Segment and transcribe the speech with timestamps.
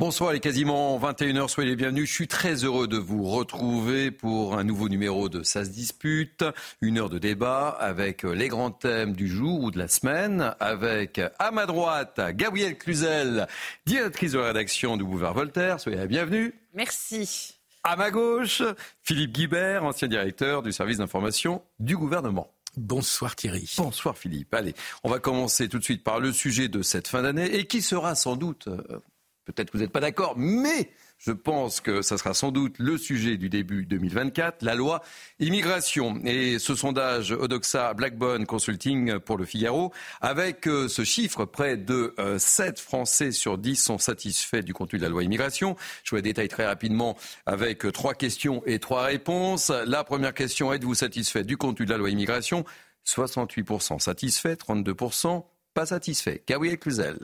[0.00, 2.08] Bonsoir, il est quasiment 21h, soyez les bienvenus.
[2.08, 6.44] Je suis très heureux de vous retrouver pour un nouveau numéro de Ça se dispute,
[6.80, 11.20] une heure de débat avec les grands thèmes du jour ou de la semaine, avec
[11.40, 13.48] à ma droite Gabrielle Cluzel,
[13.86, 15.80] directrice de la rédaction du Boulevard Voltaire.
[15.80, 16.54] Soyez la bienvenue.
[16.74, 17.56] Merci.
[17.82, 18.62] À ma gauche,
[19.02, 22.54] Philippe Guibert, ancien directeur du service d'information du gouvernement.
[22.76, 23.74] Bonsoir Thierry.
[23.76, 24.54] Bonsoir Philippe.
[24.54, 27.66] Allez, on va commencer tout de suite par le sujet de cette fin d'année et
[27.66, 29.00] qui sera sans doute euh,
[29.48, 32.98] Peut-être que vous n'êtes pas d'accord, mais je pense que ça sera sans doute le
[32.98, 35.02] sujet du début 2024, la loi
[35.40, 36.20] immigration.
[36.26, 42.14] Et ce sondage Odoxa Blackbone Consulting pour le Figaro, avec euh, ce chiffre, près de
[42.36, 45.76] 7 euh, Français sur 10 sont satisfaits du contenu de la loi immigration.
[46.04, 49.70] Je vous les détaille très rapidement avec euh, trois questions et trois réponses.
[49.86, 52.66] La première question, êtes-vous satisfait du contenu de la loi immigration?
[53.06, 56.42] 68% satisfait, 32% pas satisfait.
[56.46, 57.18] Gabriel Cluzel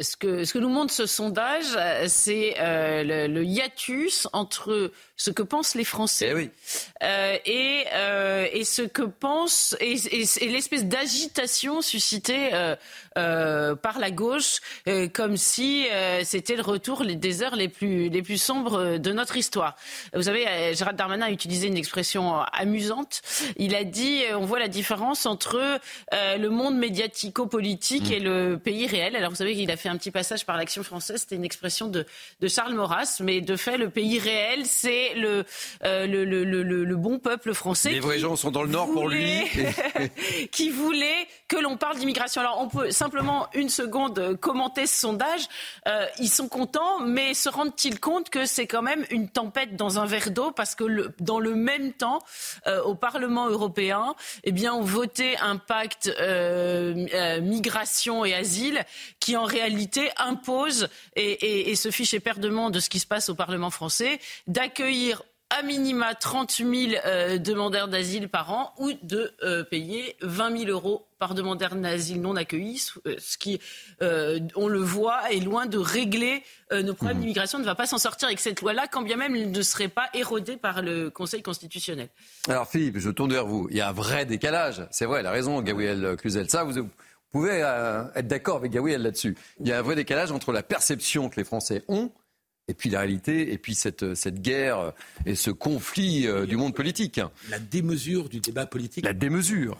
[0.00, 4.90] ce que, ce que nous montre ce sondage, euh, c'est euh, le, le, hiatus entre
[5.22, 6.50] ce que pensent les Français eh oui.
[7.02, 12.74] euh, et, euh, et, ce que pensent et, et, et l'espèce d'agitation suscitée euh,
[13.18, 14.60] euh par la gauche,
[15.12, 15.86] comme si
[16.24, 19.76] c'était le retour des heures les plus, les plus sombres de notre histoire.
[20.14, 23.22] Vous savez, Gérald Darmanin a utilisé une expression amusante.
[23.56, 25.80] Il a dit on voit la différence entre
[26.12, 28.12] le monde médiatico-politique mmh.
[28.12, 29.16] et le pays réel.
[29.16, 31.88] Alors vous savez qu'il a fait un petit passage par l'action française, c'était une expression
[31.88, 32.06] de,
[32.40, 35.44] de, Charles Maurras, mais de fait, le pays réel, c'est le,
[35.84, 37.90] euh, le, le, le, bon peuple français.
[37.90, 39.42] Les vrais gens sont dans le nord pour lui.
[40.52, 42.40] qui voulait que l'on parle d'immigration.
[42.40, 45.48] Alors, on peut simplement une seconde commenter ce sondage.
[45.88, 49.98] Euh, ils sont contents, mais se rendent-ils compte que c'est quand même une tempête dans
[49.98, 52.20] un verre d'eau parce que dans le même temps,
[52.66, 54.14] euh, au Parlement européen,
[54.44, 56.10] eh bien, on votait un pacte
[57.40, 58.84] migration et asile
[59.22, 63.70] qui en réalité impose et, se fiche éperdument de ce qui se passe au Parlement
[63.70, 64.18] français,
[64.48, 66.70] d'accueillir à minima 30 000
[67.04, 72.20] euh, demandeurs d'asile par an ou de euh, payer 20 000 euros par demandeur d'asile
[72.20, 73.60] non accueilli, euh, ce qui,
[74.00, 77.20] on le voit, est loin de régler nos problèmes mmh.
[77.20, 79.88] d'immigration, ne va pas s'en sortir avec cette loi-là, quand bien même il ne serait
[79.88, 82.08] pas érodé par le Conseil constitutionnel.
[82.48, 83.68] Alors Philippe, je tourne vers vous.
[83.70, 84.84] Il y a un vrai décalage.
[84.90, 86.50] C'est vrai, elle a raison, Gabriel Cluzel.
[86.50, 86.88] Ça, vous
[87.32, 89.36] pouvez euh, être d'accord avec Gabriel là-dessus.
[89.60, 92.12] Il y a un vrai décalage entre la perception que les Français ont
[92.68, 94.92] et puis la réalité, et puis cette, cette guerre
[95.26, 97.20] et ce conflit euh, du monde politique.
[97.50, 99.04] La démesure du débat politique.
[99.04, 99.76] La démesure.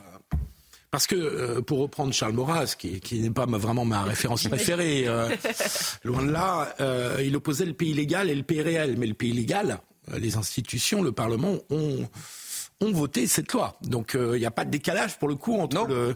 [0.91, 5.05] Parce que, euh, pour reprendre Charles Maurras, qui, qui n'est pas vraiment ma référence préférée,
[6.03, 6.75] loin de là,
[7.23, 8.97] il opposait le pays légal et le pays réel.
[8.97, 9.79] Mais le pays légal,
[10.17, 12.07] les institutions, le Parlement ont
[12.83, 13.77] ont voté cette loi.
[13.81, 16.15] Donc il euh, n'y a pas de décalage pour le coup entre le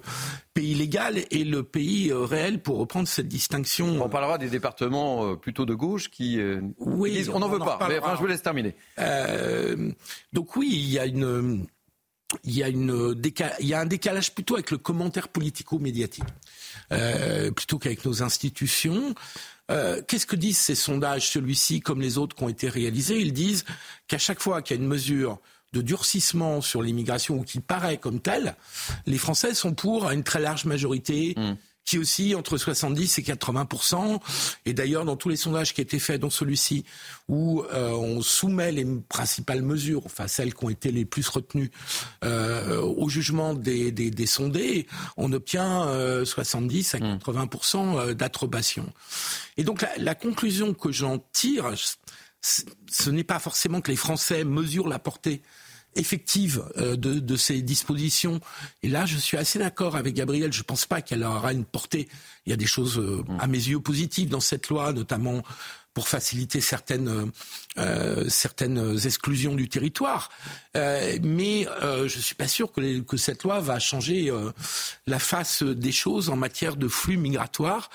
[0.54, 4.02] pays légal et le pays euh, réel pour reprendre cette distinction.
[4.02, 6.40] On parlera des départements euh, plutôt de gauche qui,
[6.78, 7.80] oui, disent on n'en veut pas.
[7.88, 8.76] Mais, enfin, je vous laisse terminer.
[10.34, 11.66] donc oui, il y a une
[12.44, 13.16] il y, a une
[13.62, 16.26] il y a un décalage plutôt avec le commentaire politico-médiatique,
[17.56, 19.16] plutôt qu'avec nos institutions.
[19.70, 23.20] Qu'est-ce que disent ces sondages, celui-ci comme les autres qui ont été réalisés?
[23.20, 23.64] Ils disent
[24.08, 25.40] qu'à chaque fois qu'il y a une mesure
[25.74, 28.56] de durcissement sur l'immigration ou qui paraît comme tel,
[29.06, 31.36] les Français sont pour à une très large majorité.
[31.38, 31.56] Mm.
[31.86, 34.20] qui aussi entre 70 et 80%
[34.66, 36.84] Et d'ailleurs, dans tous les sondages qui ont été faits, dont celui-ci,
[37.30, 41.72] où euh, on soumet les principales mesures, enfin celles qui ont été les plus retenues,
[42.26, 44.86] euh, au jugement des, des, des, sondés,
[45.16, 45.88] on obtient
[46.26, 48.14] 70 euh, à 80 mm.
[48.16, 48.92] d'approbation.
[49.56, 51.72] Et donc la, la conclusion que j'en tire,
[52.42, 55.42] ce n'est pas forcément que les Français mesurent la portée
[55.98, 58.40] effective euh, de, ces dispositions.
[58.84, 60.54] Et là, je suis assez d'accord avec Gabriel.
[60.54, 62.08] Je ne pense pas qu'elle aura une portée.
[62.46, 65.44] Il y a des choses, euh, à mes yeux, positives dans cette loi, notamment
[65.98, 67.32] pour faciliter certaines,
[67.80, 70.30] euh, certaines exclusions du territoire.
[70.76, 74.52] Euh, mais euh, je suis pas sûr que, que, cette loi va changer euh,
[75.08, 77.90] la face des choses en matière de flux migratoires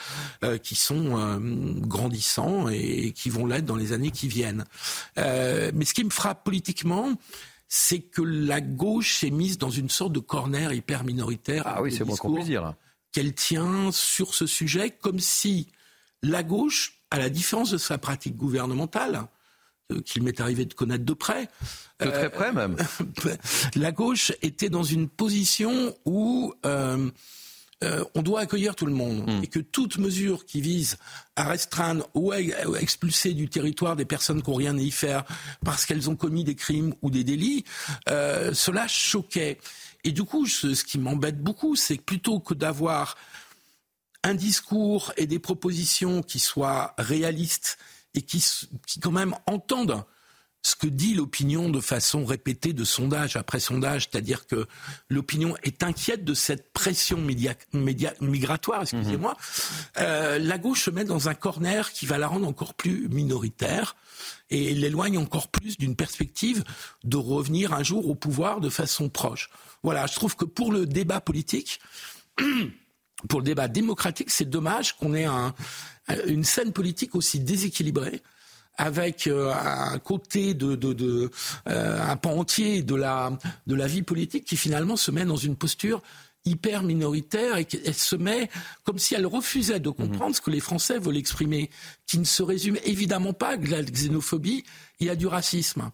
[0.65, 1.41] qui sont
[1.87, 4.65] grandissants et qui vont l'être dans les années qui viennent.
[5.17, 7.13] mais ce qui me frappe politiquement,
[7.75, 11.63] c'est que la gauche s'est mise dans une sorte de corner hyper minoritaire.
[11.65, 12.37] Ah oui, c'est moi qu'on
[13.13, 15.69] qu'elle tient sur ce sujet, comme si
[16.23, 19.27] la gauche, à la différence de sa pratique gouvernementale,
[19.91, 21.49] euh, qu'il m'est arrivé de connaître de près.
[21.99, 22.77] De très près même.
[23.75, 27.11] la gauche était dans une position où euh,
[27.83, 29.43] euh, on doit accueillir tout le monde Hmm.
[29.43, 30.97] et que toute mesure qui vise
[31.37, 32.41] à restreindre ou à
[32.81, 35.25] expulser du territoire des personnes qui n'ont rien à y faire
[35.65, 37.65] parce qu'elles ont commis des crimes ou des délits,
[38.09, 39.59] euh, cela choquait.
[40.05, 43.17] Et du coup, ce, ce qui m'embête beaucoup, c'est que plutôt que d'avoir
[44.25, 47.79] un discours et des propositions qui soient réalistes
[48.15, 48.45] et qui,
[48.87, 50.05] qui quand même entendent
[50.65, 54.67] ce que dit l'opinion de façon répétée de sondage après sondage, c'est-à-dire que
[55.09, 59.37] l'opinion est inquiète de cette pression média- média- migratoire, excusez-moi,
[59.99, 63.97] euh, la gauche se met dans un corner qui va la rendre encore plus minoritaire
[64.51, 66.63] et l'éloigne encore plus d'une perspective
[67.03, 69.51] de revenir un jour au pouvoir de façon proche.
[69.83, 71.81] Voilà, je trouve que pour le débat politique,
[73.29, 75.55] pour le débat démocratique, c'est dommage qu'on ait un-
[76.27, 78.23] une scène politique aussi déséquilibrée
[78.79, 81.31] avec euh, un côté de, de, de
[81.69, 85.37] euh, un pan entier de la de la vie politique qui finalement se met dans
[85.37, 86.03] une posture
[86.45, 88.51] hyper minoritaire et qu'elle se met
[88.83, 91.71] comme si elle refusait de comprendre ce que les Français veulent exprimer,
[92.07, 94.65] qui ne se résume évidemment pas à de la xénophobie
[94.99, 95.91] et à du racisme.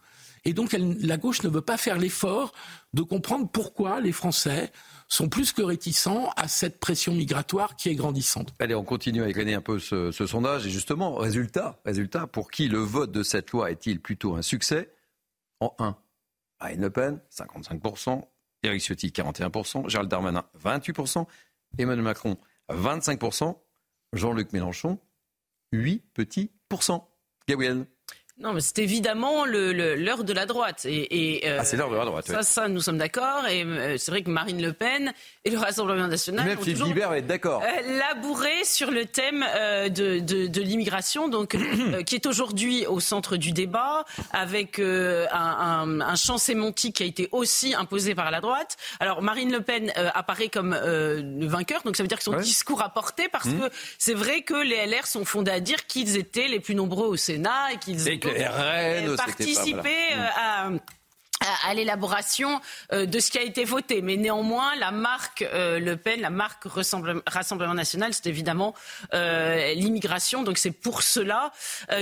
[0.46, 2.54] Et donc elle- la gauche ne veut pas faire l'effort
[2.94, 4.72] de comprendre pourquoi les Français
[5.08, 8.54] sont plus que réticents à cette pression migratoire qui est grandissante.
[8.58, 10.66] Allez, on continue à éclainer un peu ce, ce sondage.
[10.66, 14.92] Et justement, résultat, résultat, pour qui le vote de cette loi est-il plutôt un succès?
[15.60, 15.96] En 1,
[16.60, 18.22] Marine Le Pen, 55%,
[18.62, 21.26] Éric Ciotti, 41%, Gérald Darmanin, 28%,
[21.78, 22.36] Emmanuel Macron,
[22.70, 23.56] 25%,
[24.12, 24.98] Jean-Luc Mélenchon,
[25.72, 27.10] 8 petits pourcents.
[27.48, 27.86] Gabriel
[28.40, 30.84] Non, mais c'est évidemment le- le- l'heure de la droite.
[30.84, 32.26] Et, et, euh, Ah, c'est l'heure de la droite.
[32.28, 32.42] Ça, ouais.
[32.44, 33.46] ça, nous sommes d'accord.
[33.48, 35.12] Et euh, c'est vrai que Marine Le Pen
[35.44, 37.62] et le Rassemblement national Même Philippe Guibert être d'accord.
[37.64, 42.86] euh, labouré sur le thème euh, de, de, de l'immigration, donc euh, qui est aujourd'hui
[42.86, 47.74] au centre du débat, avec euh, un, un, un champ sémantique qui a été aussi
[47.74, 48.76] imposé par la droite.
[49.00, 52.24] Alors Marine Le Pen euh, apparaît comme euh, le vainqueur, donc ça veut dire que
[52.24, 52.42] son Ouais.
[52.42, 56.16] discours a porté, parce que c'est vrai que les LR sont fondés à dire qu'ils
[56.16, 60.68] étaient les plus nombreux au Sénat et qu'ils RN, participer voilà.
[60.68, 60.80] euh, à
[61.66, 62.60] à, l'élaboration
[62.92, 64.02] euh, de ce qui a été voté.
[64.02, 68.74] Mais néanmoins, la marque euh, Le Pen, la marque Rassemble- Rassemblement National, c'est évidemment
[69.14, 70.42] euh, l'immigration.
[70.42, 71.52] Donc c'est pour cela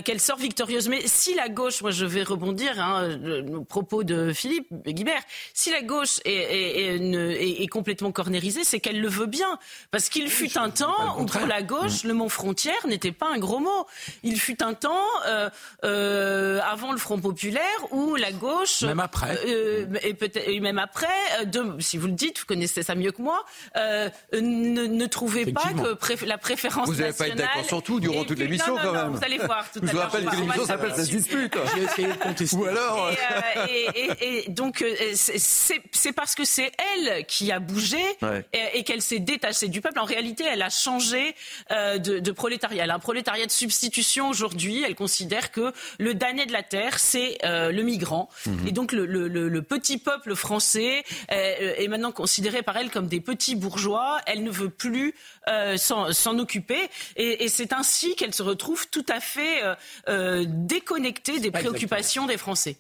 [0.05, 0.89] qu'elle sort victorieuse.
[0.89, 5.23] Mais si la gauche, moi je vais rebondir hein, le- au propos de Philippe Guibert,
[5.55, 9.27] si la gauche est, est- est- ne- est- est complètement cornérisée, c'est qu'elle le veut
[9.27, 9.59] bien.
[9.91, 13.39] Parce qu'il fut un temps où pour la gauche, le mot frontière n'était pas un
[13.39, 13.87] gros mot.
[14.23, 15.51] Il fut un temps, euh,
[15.85, 17.63] euh, avant le Front populaire,
[17.93, 18.83] où la gauche...
[18.83, 19.26] Même après.
[19.47, 21.07] Euh, et peut-être même après,
[21.41, 23.45] euh, de- si vous le dites, vous connaissez ça mieux que moi,
[23.77, 27.69] euh, ne, ne trouvez pas que pré- la préférence Vous n'allez pas être nationale d'accord
[27.69, 29.13] sur tout durant toute l'émission, quand non, même.
[29.13, 30.05] Vous allez voir tout Je à vous l'heure.
[30.11, 31.55] rappelle on que l'émission s'appelle Ça se dispute.
[31.75, 32.57] J'ai essayé de contester.
[32.57, 33.11] Ou alors.
[33.11, 33.15] et,
[33.59, 38.45] euh, et- et- et donc euh, c'est- parce que c'est elle qui a bougé Ouais.
[38.53, 39.99] et, et qu'elle s'est détachée du peuple.
[39.99, 41.35] En réalité, elle a changé
[41.71, 42.85] euh, de, de prolétariat.
[42.85, 44.83] Elle a un prolétariat de substitution aujourd'hui.
[44.87, 48.29] Elle considère que le damné de la terre, c'est euh, le migrant.
[48.47, 48.67] Mhm.
[48.69, 51.03] Et donc le, le- le- le petit peuple français
[51.33, 54.21] euh, est maintenant considéré par elle comme des petits bourgeois.
[54.27, 55.15] Elle ne veut plus
[55.49, 56.89] euh, s'en occuper.
[57.17, 59.63] Et, et c'est ainsi qu'elle se retrouve tout à fait
[60.09, 62.77] euh, déconnectée des préoccupations des Français.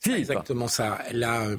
[0.00, 0.98] Philippe, Exactement ça.
[1.12, 1.56] Euh,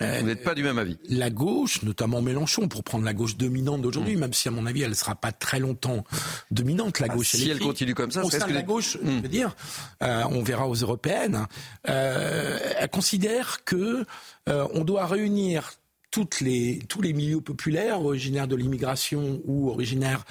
[0.00, 0.98] vous n'êtes pas du même avis.
[1.08, 4.20] la gauche, notamment Mélenchon, pour prendre la gauche dominante d'aujourd'hui, Mm.
[4.20, 6.04] même si à mon avis elle ne sera pas très longtemps
[6.50, 7.30] dominante, la Ah, gauche.
[7.30, 9.16] si elle continue comme ça, au de la gauche, Mm.
[9.16, 9.54] je veux dire,
[10.02, 11.46] euh, on verra aux européennes.
[11.88, 14.04] euh, elle considère que
[14.48, 15.72] euh, on doit réunir
[16.10, 20.24] toutes les, tous les milieux populaires originaires de l'immigration ou originaires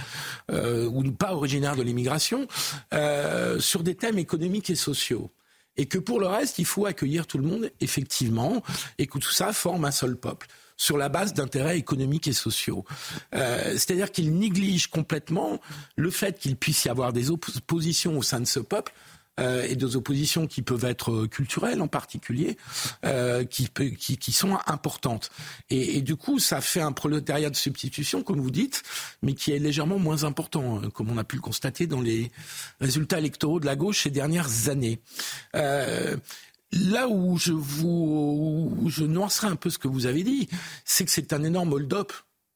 [0.51, 2.47] euh, ou pas originaires de l'immigration
[2.93, 5.31] euh, sur des thèmes économiques et sociaux.
[5.79, 8.61] Et que pour le reste, il faut accueillir tout le monde, effectivement,
[8.97, 12.83] et que tout ça forme un seul peuple sur la base d'intérêts économiques et sociaux.
[13.33, 15.61] Euh, C'est-à-dire qu'il néglige complètement
[15.95, 18.91] le fait qu'il puisse y avoir des oppositions au sein de ce peuple
[19.39, 22.57] euh, et des oppositions qui peuvent être euh, culturelles en particulier,
[23.05, 25.29] euh, qui, sont importantes.
[25.69, 28.83] Et, du coup, ça fait un prolétariat de substitution, comme vous dites,
[29.21, 32.31] mais qui est légèrement moins important, comme on a pu le constater dans les
[32.81, 34.99] résultats électoraux de la gauche ces dernières années.
[35.53, 38.89] Là où je vous,
[39.43, 40.47] un peu ce que vous avez dit,
[40.85, 42.13] c'est que c'est un énorme hold-up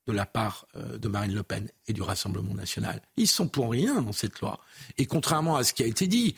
[0.07, 3.01] de la part de Marine Le Pen et du Rassemblement national.
[3.17, 4.59] Ils sont pour rien dans cette loi.
[4.97, 6.35] Et contrairement à ce qui a été dit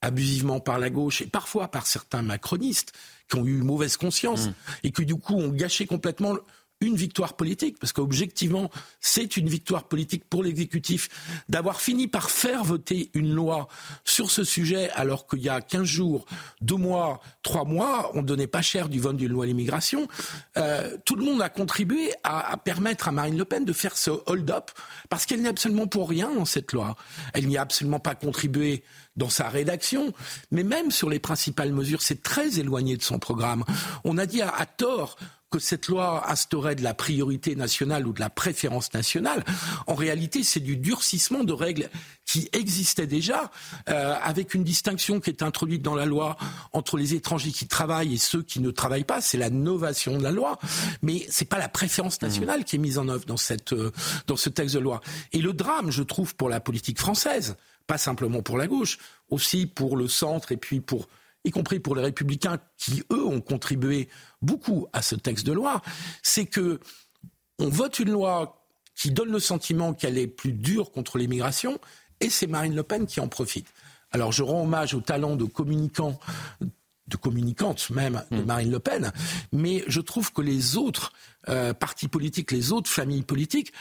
[0.00, 2.92] abusivement par la gauche et parfois par certains macronistes
[3.28, 4.48] qui ont eu mauvaise conscience
[4.82, 6.36] et qui du coup ont gâché complètement
[6.80, 8.70] une victoire politique, parce qu'objectivement,
[9.00, 11.08] c'est une victoire politique pour l'exécutif
[11.48, 13.68] d'avoir fini par faire voter une loi
[14.04, 16.24] sur ce sujet, alors qu'il y a 15 jours,
[16.60, 20.06] 2 mois, 3 mois, on ne donnait pas cher du vote d'une loi à l'immigration.
[20.56, 23.96] Euh, tout le monde a contribué à, à, permettre à Marine Le Pen de faire
[23.96, 24.70] ce hold-up,
[25.08, 26.96] parce qu'elle n'est absolument pour rien dans cette loi.
[27.34, 28.84] Elle n'y a absolument pas contribué
[29.16, 30.12] dans sa rédaction,
[30.52, 33.64] mais même sur les principales mesures, c'est très éloigné de son programme.
[34.04, 35.16] On a dit à, à tort
[35.50, 39.44] que cette loi instaurait de la priorité nationale ou de la préférence nationale.
[39.86, 41.88] En réalité, c'est du durcissement de règles
[42.26, 43.50] qui existaient déjà,
[43.88, 46.36] euh, avec une distinction qui est introduite dans la loi
[46.72, 49.22] entre les étrangers qui travaillent et ceux qui ne travaillent pas.
[49.22, 50.58] C'est la novation de la loi,
[51.00, 53.90] mais c'est pas la préférence nationale qui est mise en œuvre dans cette euh,
[54.26, 55.00] dans ce texte de loi.
[55.32, 58.98] Et le drame, je trouve, pour la politique française, pas simplement pour la gauche,
[59.30, 61.08] aussi pour le centre et puis pour
[61.44, 64.08] y compris pour les républicains qui, eux, ont contribué
[64.42, 65.82] beaucoup à ce texte de loi,
[66.22, 66.80] c'est que
[67.58, 68.64] on vote une loi
[68.94, 71.78] qui donne le sentiment qu'elle est plus dure contre l'immigration,
[72.20, 73.72] et c'est Marine Le Pen qui en profite.
[74.10, 76.18] Alors je rends hommage au talent de communicants
[77.08, 79.12] de communicante même de Marine Le Pen,
[79.52, 81.12] mais je trouve que les autres
[81.48, 83.72] euh, partis politiques, les autres familles politiques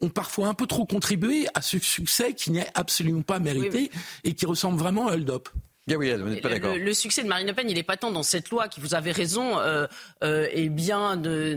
[0.00, 3.90] ont parfois un peu trop contribué à ce succès qui n'est absolument pas mérité oui,
[3.92, 4.00] oui.
[4.22, 5.48] et qui ressemble vraiment à Hold Up.
[5.88, 6.74] Gabriel, vous n'êtes pas d'accord.
[6.74, 8.80] Le, le, succès de Marine Le Pen, il n'est pas tant dans cette loi qui,
[8.80, 9.86] vous avez raison, euh,
[10.24, 11.54] euh, est bien euh,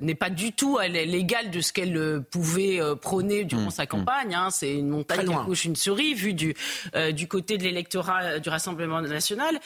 [0.00, 3.70] n'est pas du tout à l'égal de ce qu'elle euh, pouvait euh, prôner durant mmh,
[3.70, 4.30] sa campagne.
[4.30, 4.34] Mmh.
[4.34, 4.50] Hein.
[4.50, 6.54] C'est une montagne qui accouche une souris, vue du,
[6.94, 9.58] euh, du côté de l'électorat du Rassemblement national.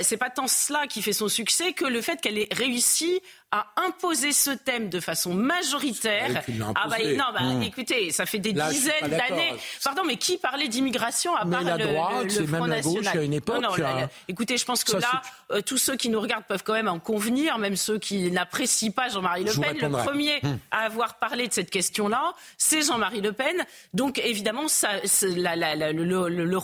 [0.00, 3.66] C'est pas tant cela qui fait son succès que le fait qu'elle ait réussi à
[3.76, 6.42] imposer ce thème de façon majoritaire.
[6.74, 7.62] Ah bah, non, bah, mmh.
[7.62, 9.54] écoutez, ça fait des Là, dizaines d'années.
[9.82, 13.02] Pardon, mais qui parlait d'immigration à part la le, droite, le, le Front même National
[13.04, 15.22] la gauche, à une époque, non, non, là, là, Écoutez, je pense que ça, là,
[15.52, 18.90] euh, tous ceux qui nous regardent peuvent quand même en convenir, même ceux qui n'apprécient
[18.90, 19.76] pas Jean-Marie Le Pen.
[19.80, 20.58] Le premier hum.
[20.70, 23.56] à avoir parlé de cette question-là, c'est Jean-Marie Le Pen.
[23.94, 24.90] Donc évidemment, ça,
[25.22, 26.58] la, la, le, le, le,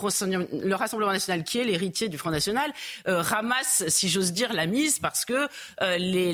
[0.75, 2.71] Rassemblement national, qui est l'héritier du Front National,
[3.07, 5.47] euh, ramasse, si j'ose dire, la mise parce que
[5.81, 6.33] euh, les,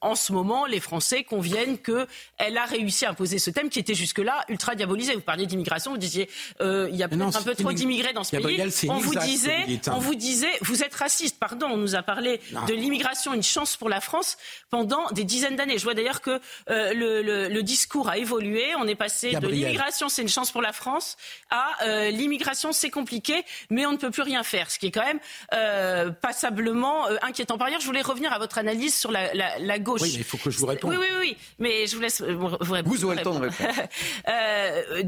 [0.00, 3.94] en ce moment, les Français conviennent qu'elle a réussi à imposer ce thème qui était
[3.94, 5.14] jusque-là ultra diabolisé.
[5.14, 6.28] Vous parliez d'immigration, vous disiez
[6.60, 8.62] euh, il y a peut-être un peu trop d'immigrés dans ce pays.
[8.88, 11.38] On vous disait, on vous disait, vous êtes raciste.
[11.38, 12.64] Pardon, on nous a parlé non.
[12.64, 14.36] de l'immigration, une chance pour la France
[14.70, 15.78] pendant des dizaines d'années.
[15.78, 16.40] Je vois d'ailleurs que
[16.70, 18.74] euh, le, le, le, discours a évolué.
[18.78, 19.50] On est passé Gabriel.
[19.50, 21.16] de l'immigration, c'est une chance pour la France,
[21.50, 24.70] à euh, l'immigration, c'est compliqué, mais on ne peut plus rien faire.
[24.70, 25.20] Ce qui est quand même
[25.52, 27.58] euh, passablement inquiétant.
[27.58, 30.02] Par ailleurs, je voulais revenir à votre analyse sur la, la, la gauche.
[30.02, 30.90] Oui, il faut que je vous réponde.
[30.90, 32.82] Oui, oui, oui, mais je vous laisse vous répondre.
[32.84, 33.70] Vous aurez le temps de répondre.
[34.28, 35.02] euh,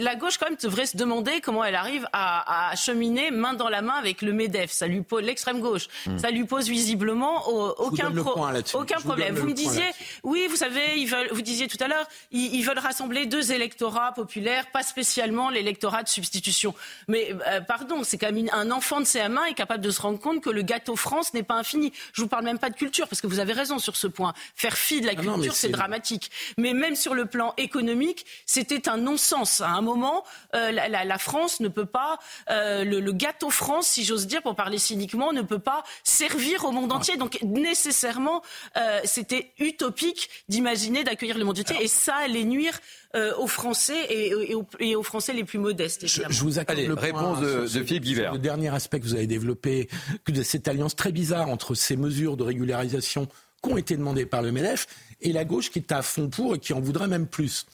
[0.00, 3.68] la gauche, quand même, devrait se demander comment elle arrive à, à cheminer main dans
[3.68, 4.70] la main avec le MEDEF.
[4.70, 5.88] Ça lui pose l'extrême gauche.
[6.06, 6.18] Mmh.
[6.18, 9.34] Ça lui pose visiblement aucun, pro, aucun problème.
[9.34, 9.84] Vous, vous me disiez,
[10.22, 13.52] oui, vous savez, ils veulent, vous disiez tout à l'heure, ils, ils, veulent rassembler deux
[13.52, 16.74] électorats populaires, pas spécialement l'électorat de substitution.
[17.08, 20.18] Mais euh, pardon, c'est quand même un enfant de CM1 est capable de se rendre
[20.18, 21.92] compte que le gâteau France n'est pas infini.
[22.12, 24.32] Je vous parle même pas de culture, parce que vous avez raison sur ce point.
[24.54, 26.30] Faire fi de la culture, ah c'est dramatique.
[26.58, 29.60] Mais même sur le plan économique, c'était un non-sens.
[29.60, 32.18] À un moment, euh, la, la, la, France ne peut pas,
[32.50, 36.64] euh, le, le, gâteau France, si j'ose dire, pour parler cyniquement, ne peut pas servir
[36.64, 37.16] au monde entier.
[37.16, 38.42] Donc nécessairement,
[38.76, 41.76] euh, c'était utopique d'imaginer d'accueillir le monde entier.
[41.80, 42.78] Et ça allait nuire
[43.14, 46.06] euh, aux Français et, et, aux, et, aux, Français les plus modestes.
[46.06, 48.32] Je, je, vous accorde Allez, le réponse point, de, de Philippe Guibert.
[48.32, 49.88] Le dernier aspect que vous avez développé,
[50.24, 53.28] que de cette alliance très bizarre entre ces mesures de régularisation
[53.62, 54.86] qui ont été demandées par le MEDEF
[55.20, 57.66] et la gauche qui est à fond pour et qui en voudrait même plus.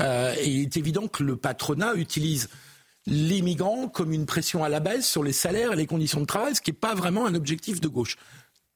[0.00, 2.48] Euh, et il est évident que le patronat utilise
[3.06, 6.26] les migrants comme une pression à la baisse sur les salaires et les conditions de
[6.26, 8.16] travail, ce qui n'est pas vraiment un objectif de gauche.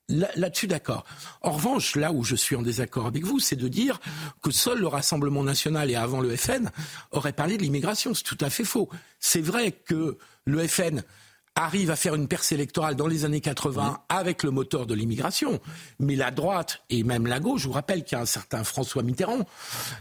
[0.08, 1.04] Là-dessus, d'accord.
[1.40, 4.00] En revanche, là où je suis en désaccord avec vous, c'est de dire
[4.42, 6.70] que seul le Rassemblement national et avant le FN
[7.10, 8.12] auraient parlé de l'immigration.
[8.12, 8.90] C'est tout à fait faux.
[9.18, 11.02] C'est vrai que le FN
[11.56, 13.96] arrive à faire une percée électorale dans les années 80 oui.
[14.08, 15.60] avec le moteur de l'immigration.
[16.00, 18.64] Mais la droite et même la gauche, je vous rappelle qu'il y a un certain
[18.64, 19.46] François Mitterrand,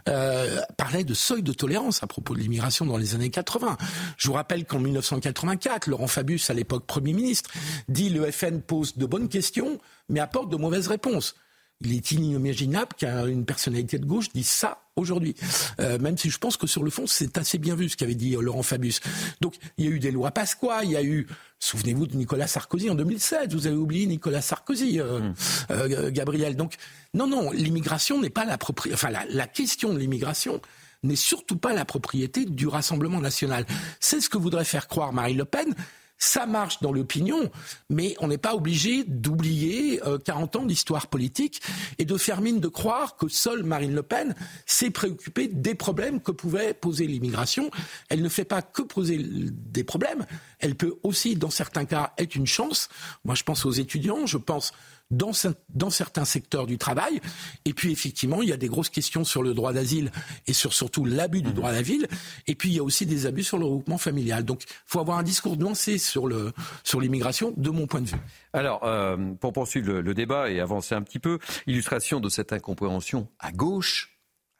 [0.10, 3.78] euh, parlait de seuil de tolérance à propos de l'immigration dans les années 80.
[4.18, 7.52] Je vous rappelle qu'en 1984, Laurent Fabius, à l'époque Premier ministre,
[7.88, 9.80] dit le FN pose de bonnes questions,
[10.10, 11.36] mais apporte de mauvaises réponses.
[11.84, 15.36] Il est inimaginable qu'une personnalité de gauche dise ça aujourd'hui.
[15.80, 18.16] Euh, même si je pense que sur le fond, c'est assez bien vu ce qu'avait
[18.16, 19.02] dit euh, Laurent Fabius.
[19.42, 21.28] Donc, il y a eu des lois Pasqua, il y a eu,
[21.60, 25.34] souvenez-vous de Nicolas Sarkozy en 2007, vous avez oublié Nicolas Sarkozy, euh, mmh.
[25.72, 26.56] euh, Gabriel.
[26.56, 26.76] Donc,
[27.14, 30.62] non, non, l'immigration n'est pas la propriété, enfin, la, la question de l'immigration
[31.04, 33.66] n'est surtout pas la propriété du Rassemblement national.
[34.00, 35.76] C'est ce que voudrait faire croire Marine Le Pen
[36.26, 37.52] Ça marche dans l'opinion,
[37.90, 41.62] mais on n'est pas obligé d'oublier 40 ans d'histoire politique
[42.00, 44.34] et de faire mine de croire que seule Marine Le Pen
[44.66, 47.70] s'est préoccupée des problèmes que pouvait poser l'immigration.
[48.08, 50.26] Elle ne fait pas que poser des problèmes,
[50.60, 52.88] elle peut aussi, dans certains cas, être une chance.
[53.26, 54.72] Moi, je pense aux étudiants, je pense
[55.12, 55.32] dans,
[55.70, 57.22] dans, certains secteurs du travail.
[57.66, 60.12] Et puis effectivement, il y a des grosses questions sur le droit d'asile
[60.48, 61.54] et sur surtout l'abus du mmh.
[61.54, 62.08] droit d'asile.
[62.48, 64.44] Et puis il y a aussi des abus sur le regroupement familial.
[64.44, 66.52] Donc il faut avoir un discours nuancé sur le
[66.84, 68.18] sur l'immigration, de mon point de vue.
[68.54, 72.54] Alors, euh, pour poursuivre le, le débat et avancer un petit peu, illustration de cette
[72.54, 74.13] incompréhension à gauche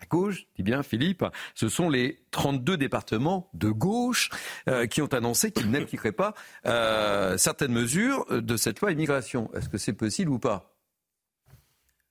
[0.04, 4.30] à gauche, dit bien Philippe, ce sont les 32 départements de gauche
[4.70, 6.34] euh, qui ont annoncé qu'ils n'appliqueraient pas
[6.66, 9.50] euh, certaines mesures de cette loi immigration.
[9.54, 10.76] Est-ce que c'est possible ou pas?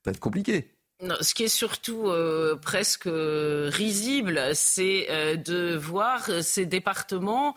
[0.05, 0.75] Ça va être compliqué
[1.21, 7.54] ce qui est surtout euh, presque risible, c'est euh, de voir ces départements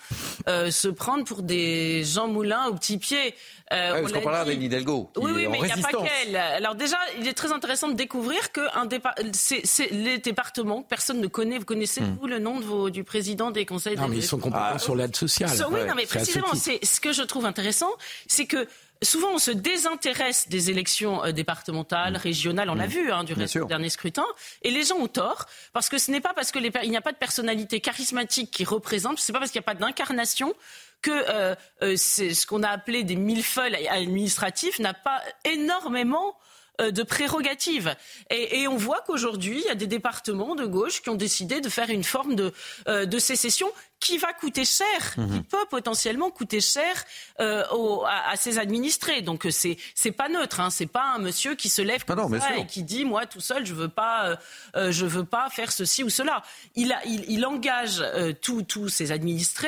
[0.48, 3.36] euh, se prendre pour des Jean Moulin au petit pied.
[3.72, 5.10] Euh, ouais, on parle avec Hidalgo.
[5.18, 6.36] Oui, oui, mais il n'y a pas qu'elle.
[6.36, 8.88] Alors déjà, il est très intéressant de découvrir que un
[9.34, 11.58] c'est, les départements, personne ne connaît.
[11.58, 12.18] Vous connaissez hmm.
[12.20, 14.80] vous le nom de vos, du président des conseils Non, mais ils sont compétents ah.
[14.80, 15.50] sur l'aide sociale.
[15.72, 17.92] oui, non, mais précisément, c'est ce que je trouve intéressant,
[18.28, 18.68] c'est que
[19.06, 22.18] souvent on se désintéresse des élections euh, départementales, mmh.
[22.18, 22.90] régionales, on l'a mmh.
[22.90, 23.34] vu hein, du
[23.68, 24.26] dernier scrutin,
[24.64, 27.12] et les gens ont tort parce que ce n'est pas parce qu'il n'y a pas
[27.12, 30.54] de personnalité charismatique qui représente, ce n'est pas parce qu'il n'y a pas d'incarnation
[31.02, 36.38] que euh, euh, ce qu'on a appelé des millefeuilles administratifs n'a pas énormément
[36.78, 37.96] de prérogatives.
[38.30, 41.70] Et, on voit qu'aujourd'hui, il y a des départements de gauche qui ont décidé de
[41.70, 42.52] faire une forme de,
[42.86, 43.72] de sécession
[44.06, 45.44] qui va coûter cher, qui mhm.
[45.44, 47.04] peut potentiellement coûter cher
[47.40, 47.64] euh,
[48.06, 49.24] à, ses administrés.
[49.24, 52.14] Donc euh, c'est c'est pas neutre, hein, c'est pas un monsieur qui se lève ah
[52.14, 54.38] comme ça et qui dit moi tout seul je veux pas
[54.76, 56.44] euh, je veux pas faire ceci ou cela.
[56.76, 58.04] Il a il, il engage
[58.42, 59.68] tous ses administrés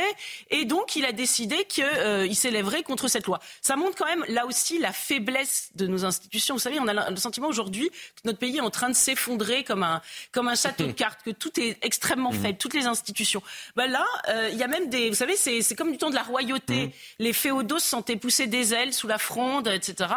[0.51, 3.39] et donc il a décidé qu'il s'élèverait contre cette loi.
[3.61, 6.53] Ça montre quand même là aussi la faiblesse de nos institutions.
[6.53, 9.63] Vous savez, on a le sentiment aujourd'hui que notre pays est en train de s'effondrer
[9.63, 9.99] comme un
[10.31, 12.41] comme un château de cartes, que tout est extrêmement mhm.
[12.41, 13.41] faible, toutes les institutions.
[13.75, 16.15] Ben là, euh, il y a même des, vous savez, c'est comme du temps de
[16.15, 16.87] la royauté.
[16.87, 16.91] Mmh.
[17.19, 20.09] Les féodaux se sentaient pousser des ailes sous la fronde, etc.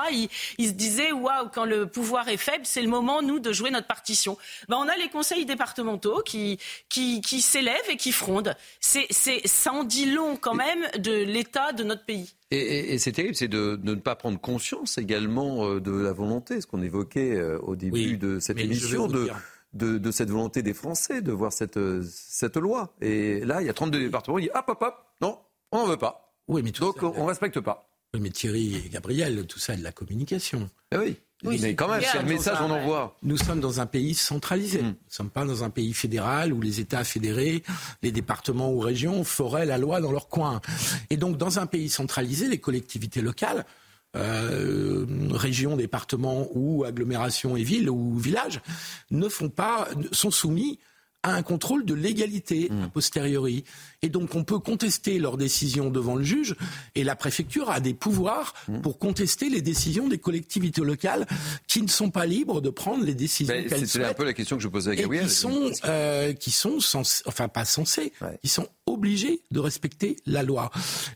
[0.58, 3.70] Ils, se disaient, waouh, quand le pouvoir est faible, c'est le moment, nous, de jouer
[3.70, 4.36] notre partition.
[4.68, 8.54] Ben, on a les conseils départementaux qui, qui, qui s'élèvent et qui frondent.
[8.80, 9.08] C'est,
[9.44, 12.34] ça en dit long quand même de l'état de notre pays.
[12.50, 16.66] Et, c'est terrible, c'est de, ne pas prendre conscience également euh, de la volonté, ce
[16.66, 19.30] qu'on évoquait euh, au début de cette émission, de,
[19.72, 22.94] de, cette volonté des Français de voir cette, cette loi.
[23.00, 25.38] Et là, il y a 32 départements qui disent hop, hop, hop, non,
[25.72, 26.34] on n'en veut pas.
[26.48, 27.88] Oui, mais Donc, on ne respecte pas.
[28.12, 30.68] Oui, mais Thierry et Gabriel, tout ça de la communication.
[30.92, 31.16] Eh oui.
[31.42, 33.16] Oui, mais quand même, c'est le message qu'on envoie.
[33.22, 34.82] Nous sommes dans un pays centralisé.
[34.82, 34.86] Mm.
[34.86, 37.62] Nous ne sommes pas dans un pays fédéral où les États fédérés,
[38.02, 40.60] les départements ou régions feraient la loi dans leur coin.
[41.08, 43.64] Et donc, dans un pays centralisé, les collectivités locales
[44.16, 48.60] euh, régions, départements ou agglomérations et villes ou villages
[49.10, 50.78] ne font pas, sont soumis
[51.22, 53.64] à un contrôle de légalité a posteriori.
[54.02, 56.56] Et donc on peut contester leurs décisions devant le juge
[56.94, 58.80] et la préfecture a des pouvoirs mmh.
[58.80, 61.26] pour contester les décisions des collectivités locales
[61.66, 64.06] qui ne sont pas libres de prendre les décisions qu'elles souhaitent.
[64.06, 65.24] un peu la question que je posais à Gabriel.
[65.24, 66.78] Et qui sont, euh, qui sont
[67.26, 70.70] enfin pas censés, qui sont obligés de respecter la loi.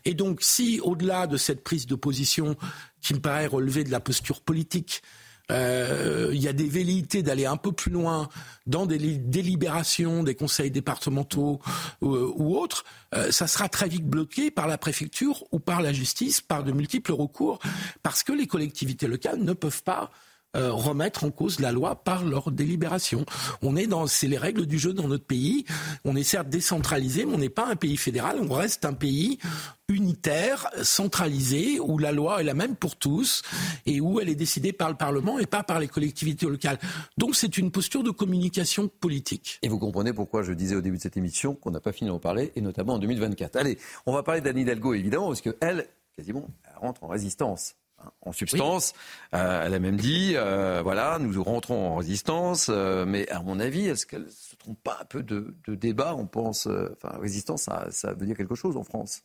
[0.05, 2.55] Et donc si au-delà de cette prise de position
[3.01, 5.01] qui me paraît relever de la posture politique,
[5.51, 8.29] euh, il y a des velléités d'aller un peu plus loin
[8.65, 11.59] dans des délibérations des conseils départementaux
[12.01, 15.93] euh, ou autres, euh, ça sera très vite bloqué par la préfecture ou par la
[15.93, 17.59] justice, par de multiples recours,
[18.01, 20.09] parce que les collectivités locales ne peuvent pas
[20.55, 23.25] euh, remettre en cause la loi par leur délibération.
[23.61, 25.65] On est dans, c'est les règles du jeu dans notre pays.
[26.03, 28.37] On est certes décentralisé, mais on n'est pas un pays fédéral.
[28.41, 29.39] On reste un pays
[29.87, 33.43] unitaire, centralisé, où la loi est la même pour tous
[33.85, 36.79] et où elle est décidée par le Parlement et pas par les collectivités locales.
[37.17, 39.59] Donc c'est une posture de communication politique.
[39.61, 42.09] Et vous comprenez pourquoi je disais au début de cette émission qu'on n'a pas fini
[42.09, 43.55] d'en parler, et notamment en 2024.
[43.57, 47.75] Allez, on va parler d'Anne Hidalgo, évidemment, parce qu'elle, quasiment, elle rentre en résistance
[48.21, 48.93] en substance.
[49.33, 53.59] Euh, elle a même dit, euh, voilà, nous rentrons en résistance, euh, mais à mon
[53.59, 56.15] avis, est-ce qu'elle ne se trompe pas un peu de, débat?
[56.15, 59.23] On pense, enfin, résistance, ça, veut dire quelque chose en France.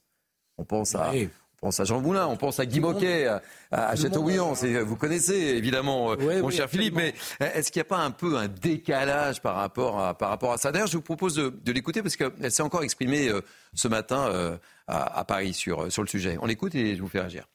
[0.58, 3.96] On pense à, on pense à Jean Boulin, on pense à Guy Moquet, à, à
[3.96, 4.52] Châteaubriand.
[4.52, 8.48] Vous connaissez évidemment, mon cher Philippe, mais est-ce qu'il n'y a pas un peu un
[8.48, 10.72] décalage par rapport à, par rapport à ça?
[10.72, 13.30] D'ailleurs, je vous propose de, l'écouter parce qu'elle s'est encore exprimée
[13.74, 16.36] ce matin à, Paris sur, sur le sujet.
[16.42, 17.46] On l'écoute et je vous fais réagir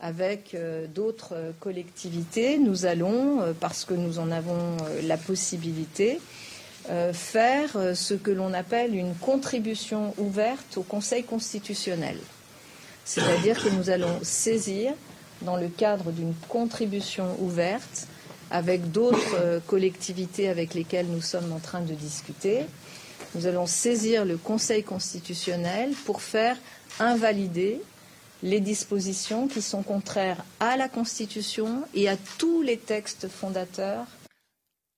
[0.00, 6.20] avec euh, d'autres collectivités, nous allons, euh, parce que nous en avons euh, la possibilité,
[7.12, 12.16] faire ce que l'on appelle une contribution ouverte au Conseil constitutionnel.
[13.04, 14.94] C'est-à-dire que nous allons saisir,
[15.42, 18.08] dans le cadre d'une contribution ouverte,
[18.50, 22.62] avec d'autres collectivités avec lesquelles nous sommes en train de discuter,
[23.36, 26.56] nous allons saisir le Conseil constitutionnel pour faire
[26.98, 27.80] invalider
[28.42, 34.06] les dispositions qui sont contraires à la Constitution et à tous les textes fondateurs.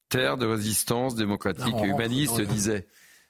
[0.09, 2.87] Terre de résistance démocratique et humaniste, disait.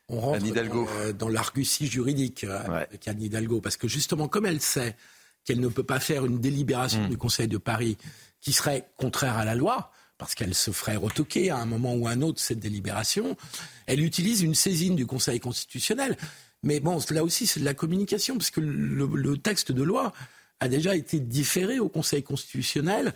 [0.09, 4.97] On rentre dans, l'argutie juridique euh, avec Anne Hidalgo, parce que justement, comme elle sait
[5.45, 7.09] qu'elle ne peut pas faire une délibération hmm.
[7.09, 7.97] du Conseil de Paris
[8.41, 12.07] qui serait contraire à la loi, parce qu'elle se ferait retoquer à un moment ou
[12.07, 13.37] à un autre cette délibération,
[13.87, 16.17] elle utilise une saisine du Conseil constitutionnel.
[16.63, 20.13] Mais bon, là aussi, c'est de la communication, parce que le, texte de loi
[20.61, 23.13] a déjà été différé au Conseil constitutionnel.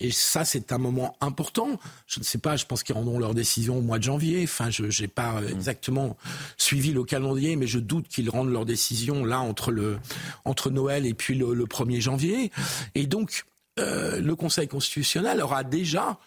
[0.00, 1.80] Et ça, c'est un moment important.
[2.06, 4.42] Je ne sais pas, je pense qu'ils rendront leur décision au mois de janvier.
[4.44, 6.18] Enfin, je n'ai pas exactement
[6.58, 9.98] suivi le calendrier, mais je doute qu'ils rendent leur décision là entre, le,
[10.44, 12.52] entre Noël et puis le, 1er janvier.
[12.94, 13.46] Et donc,
[13.78, 16.18] euh, le Conseil constitutionnel aura déjà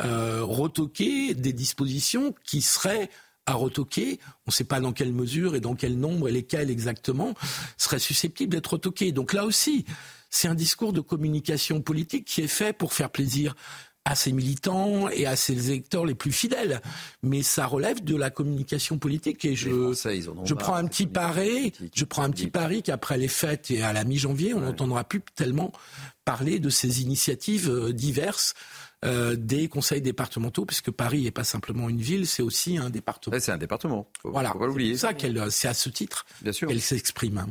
[0.00, 3.10] euh, retoqué des dispositions qui seraient
[3.46, 6.70] à retoquer, on ne sait pas dans quelle mesure et dans quel nombre et lesquels
[6.70, 7.34] exactement,
[7.76, 9.12] seraient susceptibles d'être retoqués.
[9.12, 9.84] Donc là aussi,
[10.30, 13.54] c'est un discours de communication politique qui est fait pour faire plaisir
[14.04, 16.80] à ses militants et à ses électeurs les plus fidèles.
[17.22, 19.70] Mais ça relève de la communication politique et je,
[20.44, 23.92] je prends un petit pari, je prends un petit pari qu'après les fêtes et à
[23.92, 25.72] la mi-janvier, on n'entendra plus tellement
[26.24, 28.54] parler de ces initiatives euh, diverses
[29.04, 33.36] euh, des conseils départementaux, puisque Paris n'est pas simplement une ville, c'est aussi un département.
[33.40, 34.08] c'est un département.
[34.22, 34.54] voilà.
[34.76, 37.46] C'est ça qu'elle, c'est à ce titre qu'elle s'exprime.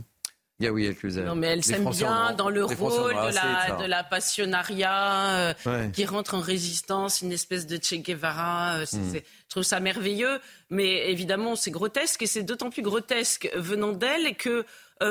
[0.68, 1.24] Hein.
[1.26, 6.06] Non, mais elle s'aime bien dans le rôle de la, de la passionnariat euh, qui
[6.06, 8.76] rentre en résistance, une espèce de Che Guevara.
[8.76, 9.14] Euh, hmm.
[9.16, 9.20] Je
[9.50, 14.66] trouve ça merveilleux, mais évidemment, c'est grotesque et c'est d'autant plus grotesque venant d'elle que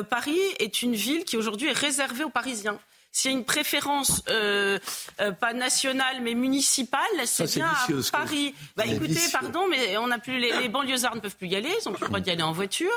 [0.09, 2.79] Paris est une ville qui aujourd'hui est réservée aux Parisiens
[3.13, 4.79] s'il y a une préférence euh,
[5.21, 8.55] euh, pas nationale mais municipale, c'est bien à Paris.
[8.77, 11.69] Bah écoutez, pardon, mais on n'a plus les, les banlieusards ne peuvent plus y aller,
[11.69, 12.91] ils n'ont plus le droit d'y aller en voiture.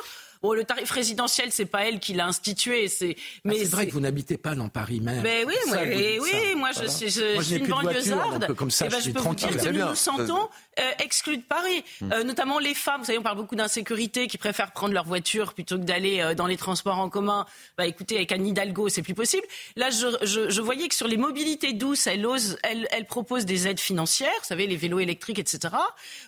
[0.43, 2.89] Bon, le tarif résidentiel, c'est pas elle qui l'a institué.
[2.89, 5.21] C'est ah, mais c'est vrai que vous n'habitez pas dans Paris même.
[5.23, 8.53] Mais oui, moi, oui, moi je, suis, je, suis une banlieusarde.
[8.53, 11.37] Comme ça, et eh ben, je, peux vous dire que nous nous sentons euh, exclus
[11.37, 11.85] de Paris.
[12.01, 12.11] Hmm.
[12.11, 12.99] Euh, notamment les femmes.
[12.99, 16.35] Vous savez, on parle beaucoup d'insécurité, qui préfèrent prendre leur voiture plutôt que d'aller euh,
[16.35, 17.45] dans les transports en commun.
[17.77, 19.47] Bah écoutez, avec Anne Hidalgo, c'est plus possible.
[19.77, 23.79] Là, je, voyais que sur les mobilités douces, elle ose, elle, elle propose des aides
[23.79, 24.33] financières.
[24.41, 25.73] Vous savez, les vélos électriques, etc.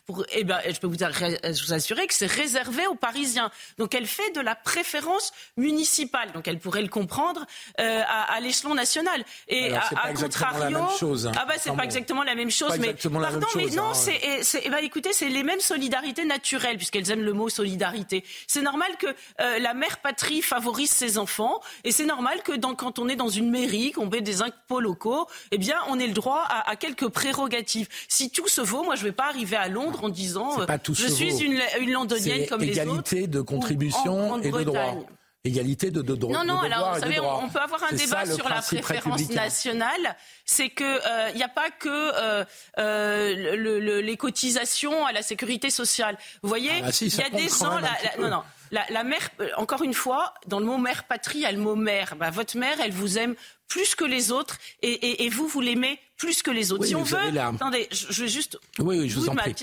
[0.06, 3.52] Pour, eh ben, je peux vous, vous assurer que c'est réservé aux Parisiens.
[3.78, 6.32] Donc elle fait de la préférence municipale.
[6.34, 7.46] Donc elle pourrait le comprendre
[7.80, 9.24] euh, à, l'échelon national.
[9.48, 11.32] Et à, contrario, chose, hein.
[11.38, 13.94] ah bah c'est pas exactement la même chose, mais pardon, mais non, hein.
[13.94, 18.24] c'est, c'est ben, écoutez, c'est les mêmes solidarités naturelles puisqu'elles aiment le mot solidarité.
[18.48, 22.76] C'est normal que euh, la mère patrie favorise ses enfants et c'est normal que dans,
[22.76, 26.08] quand on est dans une mairie, qu'on paie des impôts locaux, eh bien on ait
[26.08, 27.88] le droit à, quelques prérogatives.
[28.08, 31.08] Si tout se vaut, moi je vais pas arriver à Londres en disant euh, je
[31.08, 32.82] suis une, une londonienne comme les autres.
[32.82, 33.95] Égalité de contribution
[34.44, 35.06] et de droit.
[35.46, 38.62] Égalité de, de, Non, non, alors vous savez, on, peut avoir un débat sur la
[38.62, 40.18] préférence nationale.
[40.44, 42.44] C'est qu'il euh, n'y a pas que euh,
[42.80, 46.18] euh, le, les cotisations à la sécurité sociale.
[46.42, 47.80] Vous voyez, ah, bah il y a des gens.
[48.20, 48.44] non, non.
[48.72, 51.60] La, la, mère, encore une fois, dans le mot mère patrie, il y a le
[51.60, 52.16] mot mère.
[52.16, 53.36] Bah, votre mère, elle vous aime
[53.68, 56.86] plus que les autres et, et, et vous, vous l'aimez plus que les autres.
[56.86, 58.58] si on veut, attendez, je, je, vais juste.
[58.80, 59.56] Oui, oui, je vous en prie.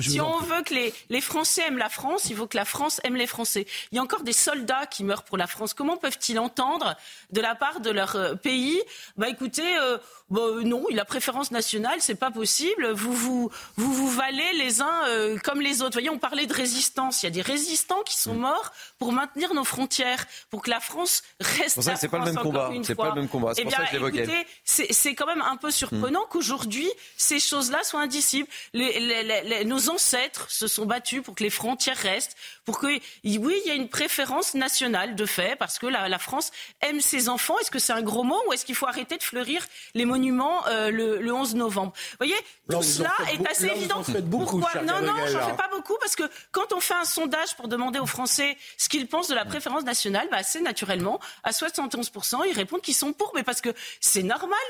[0.00, 3.00] si on veut que les, les, Français aiment la France, il faut que la France
[3.04, 3.66] aime les Français.
[3.92, 5.74] Il y a encore des soldats qui meurent pour la France.
[5.74, 6.96] Comment peuvent-ils entendre
[7.30, 8.80] de la part de leur euh, pays?
[9.16, 9.98] Bah, écoutez, euh,
[10.30, 12.90] bah, non, la préférence nationale, c'est pas possible.
[12.92, 15.90] Vous vous, vous vous valez les uns euh, comme les autres.
[15.90, 17.22] Vous voyez, on parlait de résistance.
[17.22, 18.40] Il y a des résistants qui sont mm.
[18.40, 21.80] morts pour maintenir nos frontières, pour que la France reste.
[21.80, 22.70] C'est pas le même combat.
[22.82, 23.52] C'est pas le même combat.
[23.54, 24.32] C'est pour ça que
[24.64, 26.30] c'est quand même un peu surprenant hmm.
[26.30, 28.48] qu'aujourd'hui, ces choses-là soient indicibles.
[28.74, 32.36] nos ancêtres se sont battus pour que les frontières restent,
[32.70, 36.52] pour que, oui, il y a une préférence nationale de fait, parce que la, France
[36.82, 37.58] aime ses enfants.
[37.58, 40.64] Est-ce que c'est un gros mot ou est-ce qu'il faut arrêter de fleurir les monuments
[40.68, 41.92] euh, le, 11 novembre?
[42.12, 42.36] Vous voyez,
[42.70, 44.04] tout cela est assez évident.
[44.30, 47.66] Pourquoi Non, non, j'en fais pas beaucoup parce que quand on fait un sondage pour
[47.66, 52.42] demander aux Français ce qu'ils pensent de la préférence nationale, bah, c'est naturellement à 71%,
[52.48, 54.60] ils répondent qu'ils sont pour, mais parce que c'est normal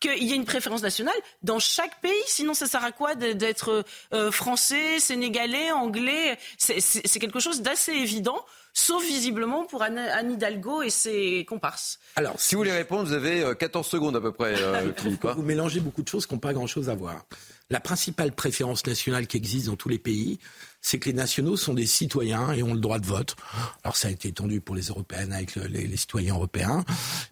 [0.00, 2.12] qu'il y ait une préférence nationale dans chaque pays.
[2.26, 6.38] Sinon, ça sert à quoi d'être euh, français, sénégalais, anglais?
[6.56, 8.44] C'est quelque chose d'assez évident
[8.74, 11.98] sauf visiblement pour Anne, Hidalgo et ses comparses.
[12.16, 15.24] Alors, si vous voulez répondre, vous avez 14 euh, secondes à peu près, euh, Philippe.
[15.36, 17.24] Vous mélangez beaucoup de choses qui n'ont pas grand-chose à voir.
[17.70, 20.38] La principale préférence nationale qui existe dans tous les pays,
[20.82, 23.36] c'est que les nationaux sont des citoyens et ont le droit de vote.
[23.84, 26.84] Alors ça a été étendu pour les européennes avec les, citoyens européens.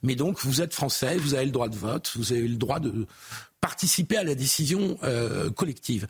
[0.02, 2.80] Mais donc vous êtes français, vous avez le droit de vote, vous avez le droit
[2.80, 3.06] de
[3.60, 6.06] participer à la décision euh, collective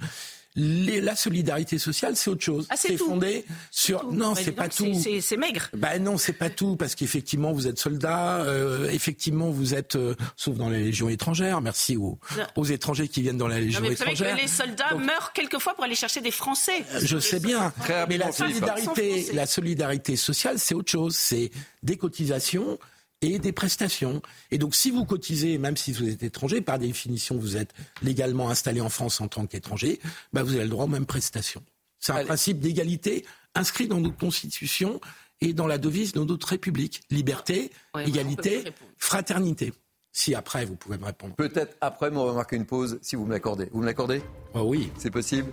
[0.57, 2.67] la solidarité sociale, c'est autre chose.
[2.69, 4.13] Ah, c'est fondé sur.
[4.13, 4.93] Non, c'est pas tout.
[4.95, 5.69] C'est maigre.
[5.75, 10.15] Ben non, c'est pas tout parce qu'effectivement vous êtes soldat, euh, effectivement vous êtes, euh,
[10.37, 11.61] sauf dans les légions étrangères.
[11.61, 12.19] Merci aux,
[12.57, 14.15] aux, étrangers qui viennent dans la légion non, mais étrangère.
[14.15, 16.85] Vous savez que les soldats meurent quelquefois pour aller chercher des Français.
[17.03, 17.73] Je sais bien.
[18.09, 21.17] mais la solidarité, la solidarité sociale, c'est autre chose.
[21.17, 21.51] C'est
[21.83, 22.79] des cotisations
[23.23, 24.21] et des prestations.
[24.51, 28.51] Et donc, si vous cotisez, même si vous êtes étranger, par définition, vous êtes légalement
[28.51, 30.01] installé en France en tant qu'étranger,
[30.33, 31.63] bah, vous avez le droit aux mêmes prestations.
[31.99, 35.01] C'est un principe d'égalité inscrit dans notre Constitution
[35.41, 37.03] et dans la devise de notre République.
[37.11, 37.71] Liberté,
[38.05, 38.65] égalité,
[38.99, 39.73] fraternité.
[40.11, 41.35] Si après, vous pouvez me répondre.
[41.37, 43.69] Peut-être après, mais on va marquer une pause, si vous me l'accordez.
[43.73, 44.21] Vous me l'accordez?
[44.55, 44.91] Oh Oui.
[44.99, 45.51] C'est possible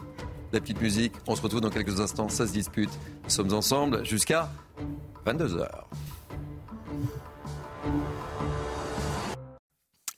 [0.51, 1.13] La petite musique.
[1.27, 2.27] On se retrouve dans quelques instants.
[2.27, 2.89] Ça se dispute.
[3.23, 4.51] Nous sommes ensemble jusqu'à
[5.25, 5.67] 22h.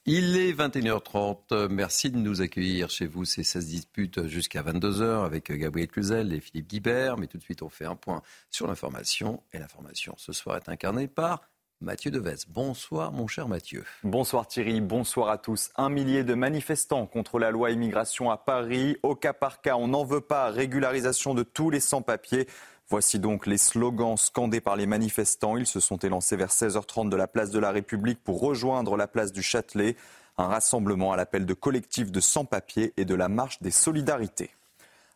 [0.06, 1.68] Il est 21h30.
[1.70, 3.24] Merci de nous accueillir chez vous.
[3.24, 7.18] C'est 16 disputes jusqu'à 22h avec Gabriel Cluzel et Philippe Guibert.
[7.18, 9.44] Mais tout de suite, on fait un point sur l'information.
[9.54, 11.42] Et l'information ce soir est incarnée par
[11.82, 12.46] Mathieu Deves.
[12.50, 13.86] Bonsoir, mon cher Mathieu.
[14.04, 15.72] Bonsoir Thierry, bonsoir à tous.
[15.76, 18.98] Un millier de manifestants contre la loi immigration à Paris.
[19.04, 20.50] Au cas par cas, on n'en veut pas.
[20.50, 22.48] Régularisation de tous les sans-papiers.
[22.92, 25.56] Voici donc les slogans scandés par les manifestants.
[25.56, 29.08] Ils se sont élancés vers 16h30 de la place de la République pour rejoindre la
[29.08, 29.96] place du Châtelet.
[30.38, 34.50] Un rassemblement à l'appel de collectifs de sans-papiers et de la marche des solidarités.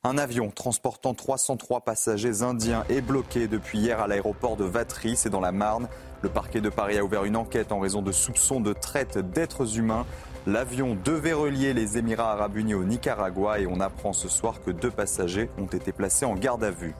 [0.05, 5.29] Un avion transportant 303 passagers indiens est bloqué depuis hier à l'aéroport de Vatry, c'est
[5.29, 5.89] dans la Marne.
[6.21, 9.77] Le parquet de Paris a ouvert une enquête en raison de soupçons de traite d'êtres
[9.77, 10.05] humains.
[10.47, 14.71] L'avion devait relier les Émirats arabes unis au Nicaragua et on apprend ce soir que
[14.71, 16.95] deux passagers ont été placés en garde à vue.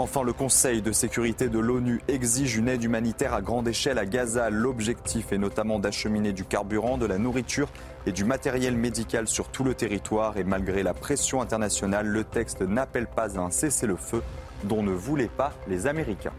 [0.00, 4.06] Enfin, le Conseil de sécurité de l'ONU exige une aide humanitaire à grande échelle à
[4.06, 4.48] Gaza.
[4.48, 7.68] L'objectif est notamment d'acheminer du carburant, de la nourriture
[8.06, 10.36] et du matériel médical sur tout le territoire.
[10.36, 14.22] Et malgré la pression internationale, le texte n'appelle pas à un cessez-le-feu
[14.62, 16.34] dont ne voulaient pas les Américains.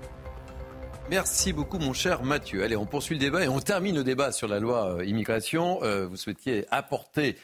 [1.09, 2.63] Merci beaucoup, mon cher Mathieu.
[2.63, 5.79] Allez, on poursuit le débat et on termine le débat sur la loi euh, immigration.
[5.83, 7.35] Euh, vous souhaitiez apporter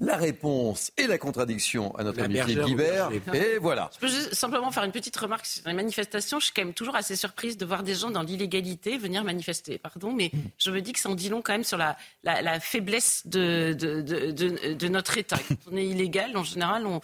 [0.00, 3.10] la réponse et la contradiction à notre ami Philippe Guibert.
[3.32, 3.90] Et voilà.
[3.94, 6.40] Je peux juste simplement faire une petite remarque sur les manifestations.
[6.40, 9.78] Je suis quand même toujours assez surprise de voir des gens dans l'illégalité venir manifester.
[9.78, 11.96] Pardon, mais je me dis que ça en dit long quand même sur la,
[12.60, 15.38] faiblesse de, de, notre État.
[15.48, 17.00] Quand on est illégal, en général, on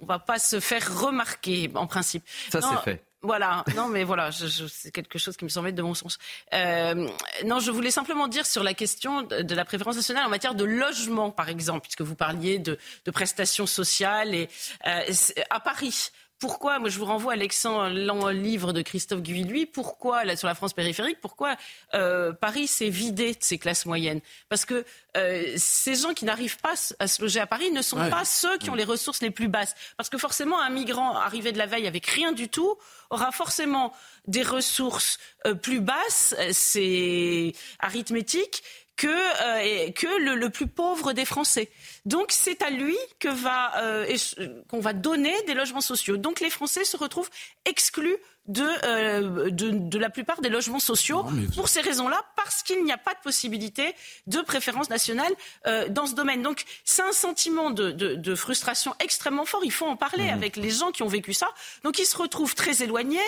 [0.00, 2.24] ne va pas se faire remarquer en principe.
[2.50, 3.07] Ça, c'est fait.
[3.22, 6.18] Voilà, non mais voilà, c'est quelque chose qui me semble être de bon sens.
[6.54, 7.08] Euh,
[7.44, 10.62] non, je voulais simplement dire sur la question de, la préférence nationale en matière de
[10.62, 12.78] logement, par exemple, puisque vous parliez de,
[13.12, 14.48] prestations sociales et
[14.86, 15.02] euh,
[15.50, 16.10] à Paris.
[16.38, 17.88] Pourquoi, moi je vous renvoie à l'excellent
[18.28, 21.56] livre de Christophe Guilluy, pourquoi, là, sur la France périphérique, pourquoi
[21.94, 24.20] euh, Paris s'est vidé de ses classes moyennes?
[24.48, 24.84] Parce que
[25.16, 28.56] euh, ces gens qui n'arrivent pas à se loger à Paris ne sont pas ceux
[28.58, 29.74] qui ont les ressources les plus basses.
[29.96, 32.76] Parce que forcément, un migrant arrivé de la veille avec rien du tout
[33.10, 33.92] aura forcément
[34.26, 38.62] des ressources euh, plus basses, c'est arithmétique,
[38.98, 41.70] que, euh, que le, le, plus pauvre des Français.
[42.04, 44.18] Donc c'est à lui que va euh,
[44.68, 46.18] qu'on va donner des logements sociaux.
[46.18, 47.30] Donc les Français se retrouvent
[47.64, 48.16] exclus
[48.48, 52.92] de, euh, de, de, la plupart des logements sociaux pour ces raisons-là, parce qu'il n'y
[52.92, 53.94] a pas de possibilité
[54.26, 55.32] de préférence nationale
[55.66, 56.42] euh, dans ce domaine.
[56.42, 59.60] Donc c'est un sentiment de, de, de, frustration extrêmement fort.
[59.64, 60.34] Il faut en parler mmh.
[60.34, 61.48] avec les gens qui ont vécu ça.
[61.84, 63.18] Donc ils se retrouvent très éloignés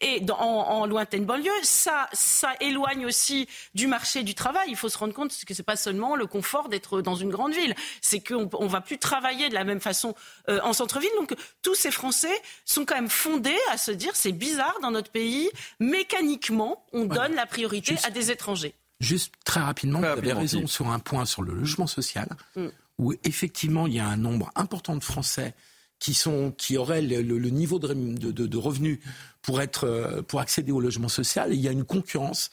[0.00, 1.50] et dans, en, en, lointaine banlieue.
[1.62, 4.68] Ça, ça éloigne aussi du marché du travail.
[4.68, 7.52] Il faut se rendre compte que c'est pas seulement le confort d'être dans une grande
[7.52, 10.14] ville, c'est qu'on on va plus travailler de la même façon
[10.48, 11.10] euh, en centre-ville.
[11.18, 15.10] Donc tous ces Français sont quand même fondés à se dire c'est bizarre dans notre
[15.10, 15.50] pays,
[15.80, 18.74] mécaniquement, on donne la priorité à des étrangers.
[19.00, 22.68] Juste très rapidement, vous avez raison sur un point sur le logement social, mm.
[22.98, 25.54] où effectivement il y a un nombre important de Français
[25.98, 28.98] qui, sont, qui auraient le, niveau de, de, revenus
[29.42, 31.52] pour, être, euh, pour accéder au logement social.
[31.52, 32.50] Et il y a une concurrence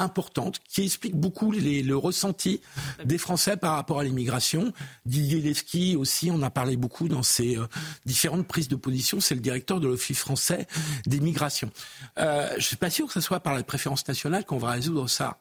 [0.00, 2.60] importante qui explique beaucoup le ressenti
[3.04, 4.72] des Français par rapport à l'immigration.
[5.06, 7.66] Didier Lesky aussi, on a parlé beaucoup dans ses euh,
[8.06, 9.20] différentes prises de position.
[9.20, 10.66] C'est le directeur de l'Office français
[11.06, 11.70] des migrations.
[12.18, 14.70] Euh, je ne suis pas sûr que ce soit par la préférence nationale qu'on va
[14.70, 15.38] résoudre ça.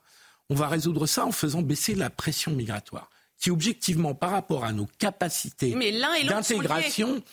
[0.50, 4.74] On va résoudre ça en faisant baisser la pression migratoire qui objectivement par rapport à
[4.74, 5.74] nos capacités
[6.28, 7.24] d'intégration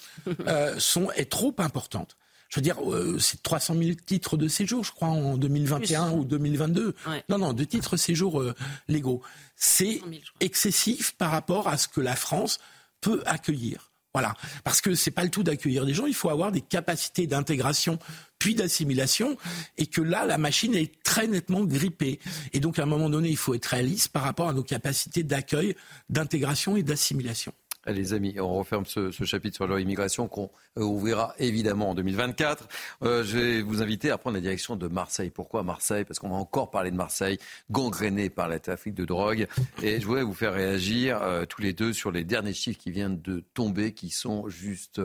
[0.47, 2.17] euh, sont est trop importante
[2.49, 6.25] je veux dire, euh, c'est 300 000 titres de séjour, je crois, en 2021 ou
[6.25, 6.95] 2022.
[7.29, 8.55] Non, non, de titres séjour euh,
[8.89, 9.23] légaux.
[9.57, 10.01] C'est
[10.41, 12.59] excessif par rapport à ce que la France
[13.01, 13.91] peut accueillir.
[14.15, 17.27] Voilà, parce que c'est pas le tout d'accueillir des gens, il faut avoir des capacités
[17.27, 17.99] d'intégration
[18.39, 19.37] puis d'assimilation,
[19.77, 22.19] et que là, la machine est très nettement grippée.
[22.53, 25.23] Et donc, à un moment donné, il faut être réaliste par rapport à nos capacités
[25.23, 25.75] d'accueil,
[26.09, 27.53] d'intégration et d'assimilation.
[27.87, 32.69] Les amis, on referme ce, chapitre sur la immigration qu'on euh, ouvrira évidemment en 2024.
[33.03, 35.31] Euh, je vais vous inviter à prendre la direction de Marseille.
[35.31, 36.05] Pourquoi Marseille?
[36.05, 37.39] Parce qu'on va encore parler de Marseille,
[37.71, 39.47] gangréné par la trafic de drogue.
[39.83, 42.91] Et je voudrais vous faire réagir euh, tous les deux sur les derniers chiffres qui
[42.91, 45.01] viennent de tomber, qui sont juste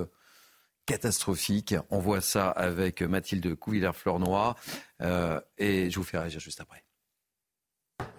[0.87, 1.75] catastrophiques.
[1.91, 4.55] On voit ça avec Mathilde Couvillère-Flornois.
[5.57, 6.83] et je vous fais réagir juste après.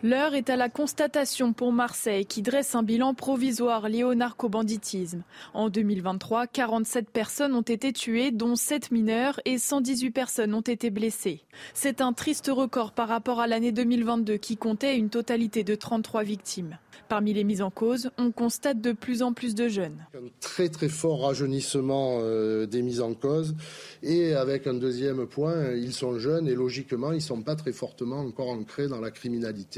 [0.03, 5.23] L'heure est à la constatation pour Marseille qui dresse un bilan provisoire lié au narcobanditisme.
[5.55, 10.91] En 2023, 47 personnes ont été tuées, dont 7 mineurs et 118 personnes ont été
[10.91, 11.43] blessées.
[11.75, 16.25] C'est un triste record par rapport à l'année 2022 qui comptait une totalité de 33
[16.25, 16.79] victimes.
[17.09, 20.07] Parmi les mises en cause, on constate de plus en plus de jeunes.
[20.15, 23.55] Un très très fort rajeunissement euh, des mises en cause
[24.03, 27.73] et avec un deuxième point, ils sont jeunes et logiquement ils ne sont pas très
[27.73, 29.72] fortement encore ancrés dans la criminalité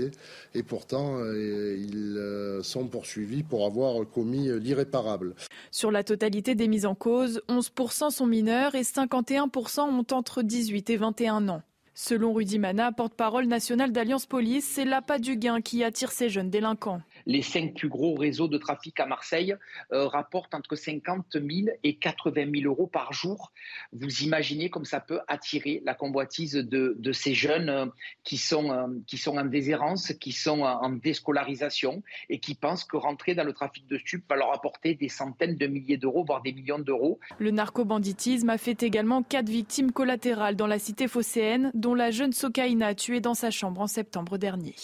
[0.55, 5.35] et pourtant euh, ils euh, sont poursuivis pour avoir commis l'irréparable.
[5.71, 10.91] Sur la totalité des mises en cause, 11% sont mineurs et 51% ont entre 18
[10.91, 11.63] et 21 ans.
[11.97, 16.51] Selon Rudy Mana, porte-parole national d'Alliance Police, c'est l'appât du gain qui attire ces jeunes
[16.51, 17.01] délinquants.
[17.27, 19.57] Les cinq plus gros réseaux de trafic à Marseille
[19.93, 21.47] euh, rapportent entre 50 000
[21.83, 23.53] et 80 000 euros par jour.
[23.93, 27.87] Vous imaginez comme ça peut attirer la convoitise de, ces jeunes euh,
[28.25, 32.97] qui, sont, euh, qui sont en déshérence, qui sont en déscolarisation et qui pensent que
[32.97, 36.43] rentrer dans le trafic de stupes va leur apporter des centaines de milliers d'euros, voire
[36.43, 37.19] des millions d'euros.
[37.39, 42.33] Le narcobanditisme a fait également quatre victimes collatérales dans la cité phocéenne dont la jeune
[42.33, 44.75] Sokaina tuée dans sa chambre en septembre dernier.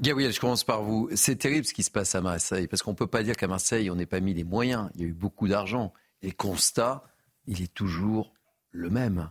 [0.00, 1.08] Gabriel, je commence par vous.
[1.14, 3.48] C'est terrible ce qui se passe à Marseille, parce qu'on ne peut pas dire qu'à
[3.48, 4.90] Marseille, on n'ait pas mis les moyens.
[4.94, 5.92] Il y a eu beaucoup d'argent.
[6.22, 7.02] Et constat,
[7.46, 8.32] il est toujours
[8.72, 9.30] le même.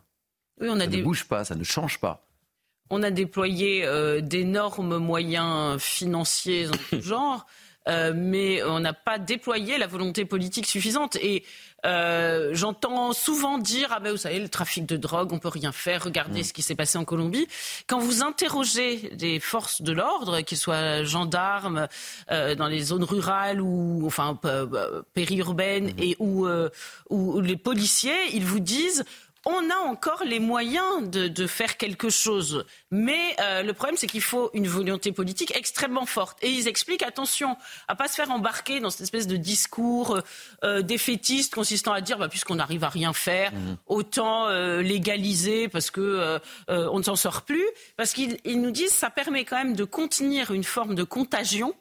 [0.59, 2.27] Oui, on a ça ne bouge pas, ça ne change pas.
[2.89, 7.45] On a déployé euh, d'énormes moyens financiers en tout genre.
[7.87, 11.15] Euh, mais on n'a pas déployé la volonté politique suffisante.
[11.17, 11.43] Et
[11.85, 15.71] euh, j'entends souvent dire ah ben vous savez le trafic de drogue, on peut rien
[15.71, 16.03] faire.
[16.03, 16.45] Regardez mm.
[16.45, 17.47] ce qui s'est passé en Colombie.
[17.87, 21.87] Quand vous interrogez des forces de l'ordre, qu'ils soient gendarmes
[22.31, 24.39] euh, dans les zones rurales ou enfin
[25.13, 25.99] périurbaines mm.
[25.99, 26.47] et ou,
[27.09, 29.03] ou les policiers, ils vous disent
[29.45, 32.65] on a encore les moyens de, faire quelque chose.
[32.89, 36.37] Mais euh, le problème, c'est qu'il faut une volonté politique extrêmement forte.
[36.41, 37.55] Et ils expliquent, attention,
[37.87, 40.19] à pas se faire embarquer dans cette espèce de discours
[40.63, 43.77] euh, défaitiste consistant à dire, bah, puisqu'on n'arrive à rien faire, mmh.
[43.85, 47.65] autant euh, légaliser parce que on ne s'en sort plus.
[47.97, 51.75] Parce qu'ils nous disent, ça permet quand même de contenir une forme de contagion.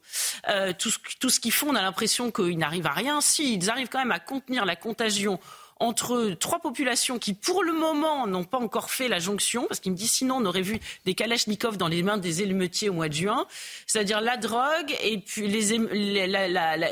[0.79, 3.21] tout, tout ce qu'ils font, on a l'impression qu'ils n'arrivent à rien.
[3.23, 5.41] Si, ils arrivent quand même à contenir la contagion
[5.81, 9.93] entre trois populations qui, pour le moment, n'ont pas encore fait la jonction, parce qu'il
[9.93, 13.09] me dit sinon on aurait vu des kalachnikovs dans les mains des émeutiers au mois
[13.09, 13.47] de juin,
[13.87, 15.79] c'est-à-dire la drogue et puis les,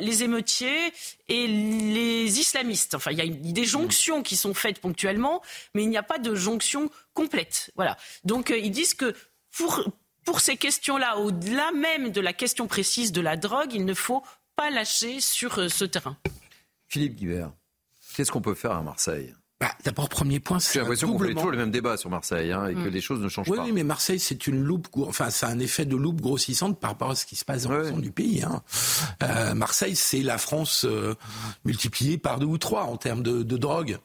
[0.00, 0.92] les émeutiers
[1.28, 2.94] et les islamistes.
[2.94, 5.42] Enfin, il y a des jonctions qui sont faites ponctuellement,
[5.74, 7.70] mais il n'y a pas de jonction complète.
[7.76, 7.96] Voilà.
[8.24, 9.14] Donc, euh, ils disent que
[9.50, 9.84] pour,
[10.24, 14.22] pour ces questions-là, au-delà même de la question précise de la drogue, il ne faut
[14.56, 16.16] pas lâcher sur euh, ce terrain.
[16.88, 17.52] Philippe Guibert.
[18.14, 19.34] Qu'est-ce qu'on peut faire à Marseille?
[19.62, 20.72] Bah, D'abord, premier point, c'est.
[20.72, 22.88] J'ai l'impression qu'on fait toujours le même débat sur Marseille hein, et que hmm.
[22.88, 23.62] les choses ne changent pas.
[23.62, 27.12] Oui, mais Marseille, c'est une loupe, enfin, c'est un effet de loupe grossissante par rapport
[27.12, 28.42] à ce qui se passe dans le du pays.
[28.42, 28.64] Hein.
[29.22, 31.14] Euh, Marseille, c'est la France euh,
[31.64, 33.98] multipliée par deux ou trois en termes de, drogue.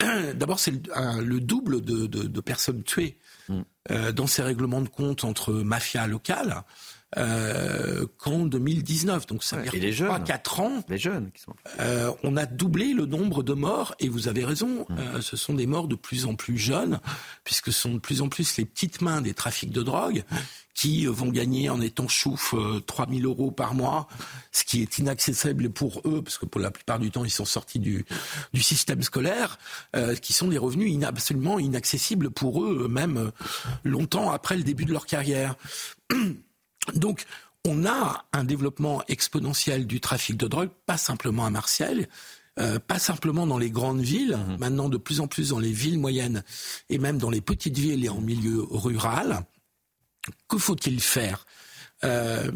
[0.34, 3.18] D'abord, c'est le, double de, personnes tuées
[3.50, 3.60] hmm.
[3.90, 6.64] euh, dans ces règlements de compte entre mafias locales
[7.16, 9.26] euh, qu'en 2019.
[9.26, 10.84] Donc ça fait 3-4 ans.
[10.88, 11.54] Les jeunes qui sont.
[11.78, 14.98] Euh, on a doublé le nombre de morts et vous avez raison, mmh.
[14.98, 16.98] euh, ce sont des morts de plus en plus jeunes,
[17.44, 20.24] puisque ce sont de plus en plus les petites mains des trafics de drogue
[20.74, 22.54] qui vont gagner en étant chouf
[22.86, 24.08] 3 000 euros par mois,
[24.52, 27.46] ce qui est inaccessible pour eux, parce que pour la plupart du temps, ils sont
[27.46, 28.04] sortis du,
[28.52, 29.58] du système scolaire,
[30.20, 33.30] qui sont des revenus absolument inaccessibles pour eux, même
[33.84, 35.54] longtemps après le début de leur carrière.
[36.94, 37.24] Donc,
[37.66, 42.06] on a un développement exponentiel du trafic de drogue, pas simplement à Marseille,
[42.58, 44.56] euh, pas simplement dans les grandes villes, mhm.
[44.58, 46.42] maintenant de plus en plus dans les villes moyennes
[46.88, 49.44] et même dans les petites villes et en milieu rural.
[50.48, 51.44] Que faut-il faire?
[52.04, 52.50] Euh,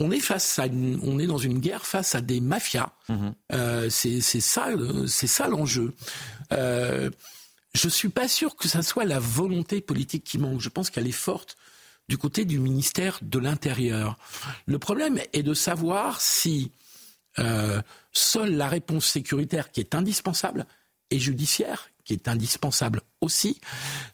[0.00, 2.92] on est face à on est dans une guerre face à des mafias.
[3.08, 3.34] Mhm.
[3.52, 4.68] Euh, c'est ça,
[5.06, 5.94] c'est ça l'enjeu.
[6.50, 10.60] Je suis pas sûr que ça soit la volonté politique qui manque.
[10.60, 11.56] Je pense qu'elle est forte
[12.08, 14.18] du côté du ministère de l'Intérieur.
[14.66, 16.72] Le problème est de savoir si
[17.38, 17.80] euh,
[18.12, 20.66] seule la réponse sécuritaire qui est indispensable
[21.10, 23.60] et judiciaire qui est indispensable aussi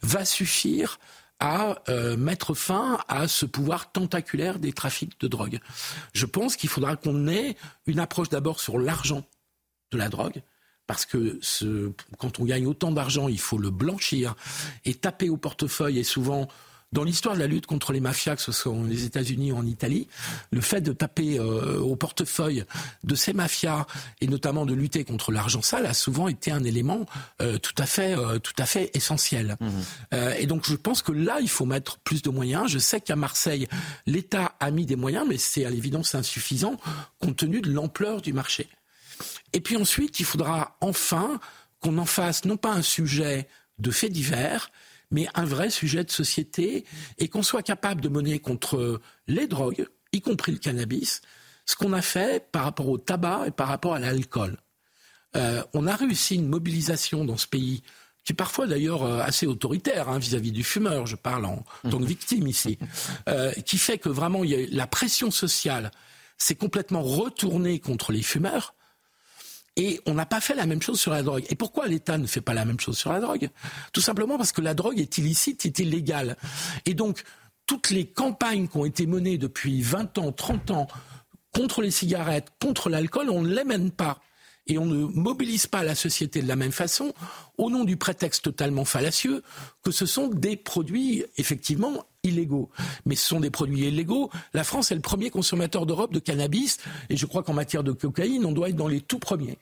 [0.03, 0.99] va suffire
[1.41, 5.59] à euh, mettre fin à ce pouvoir tentaculaire des trafics de drogue.
[6.13, 9.25] Je pense qu'il faudra qu'on ait une approche d'abord sur l'argent
[9.91, 10.43] de la drogue,
[10.87, 11.41] parce que
[12.19, 14.37] quand on gagne autant d'argent, il faut le blanchir
[14.85, 16.47] et taper au portefeuille et souvent
[16.93, 19.67] dans l'histoire de la lutte contre les mafias, que ce soit aux États-Unis ou en
[19.67, 20.09] Italie,
[20.51, 22.65] le fait de taper euh, au portefeuille
[23.05, 23.87] de ces mafias
[24.21, 27.07] et notamment de lutter contre l'argent sale a souvent été un élément
[27.41, 29.57] euh, tout à fait, euh, tout à fait essentiel.
[29.61, 30.17] Mmh.
[30.39, 32.69] et donc je pense que là, il faut mettre plus de moyens.
[32.69, 33.69] Je sais qu'à Marseille,
[34.07, 36.77] l'État a mis des moyens, mais c'est à l'évidence insuffisant
[37.21, 38.69] compte tenu de l'ampleur du marché.
[39.53, 41.41] Et puis ensuite, il faudra enfin
[41.81, 44.71] qu'on en fasse non pas un sujet de faits divers,
[45.11, 46.85] mais un vrai sujet de société
[47.19, 51.21] et qu'on soit capable de mener contre les drogues, y compris le cannabis,
[51.67, 54.57] ce qu'on a fait par rapport au tabac et par rapport à l'alcool.
[55.37, 57.83] Euh, on a réussi une mobilisation dans ce pays
[58.25, 61.99] qui est parfois d'ailleurs euh, assez autoritaire hein, vis-à-vis du fumeur, je parle en tant
[61.99, 62.79] que victime ici,
[63.29, 65.91] euh, qui fait que vraiment il y a, la pression sociale
[66.37, 68.75] s'est complètement retournée contre les fumeurs.
[69.77, 71.45] Et on n'a pas fait la même chose sur la drogue.
[71.49, 73.49] Et pourquoi l'État ne fait pas la même chose sur la drogue?
[73.93, 76.37] Tout simplement parce que la drogue est illicite, est illégale.
[76.87, 77.23] Et donc,
[77.67, 80.89] toutes les campagnes qui ont été menées depuis 20 ans, 30 ans
[81.55, 84.19] contre les cigarettes, contre l'alcool, on ne les mène pas
[84.71, 87.13] et on ne mobilise pas la société de la même façon
[87.59, 89.43] au nom du prétexte totalement fallacieux
[89.83, 92.71] que ce sont des produits effectivement illégaux.
[93.05, 94.31] Mais ce sont des produits illégaux.
[94.55, 97.91] La France est le premier consommateur d'Europe de cannabis et je crois qu'en matière de
[97.91, 99.59] cocaïne, on doit être dans les tout premiers.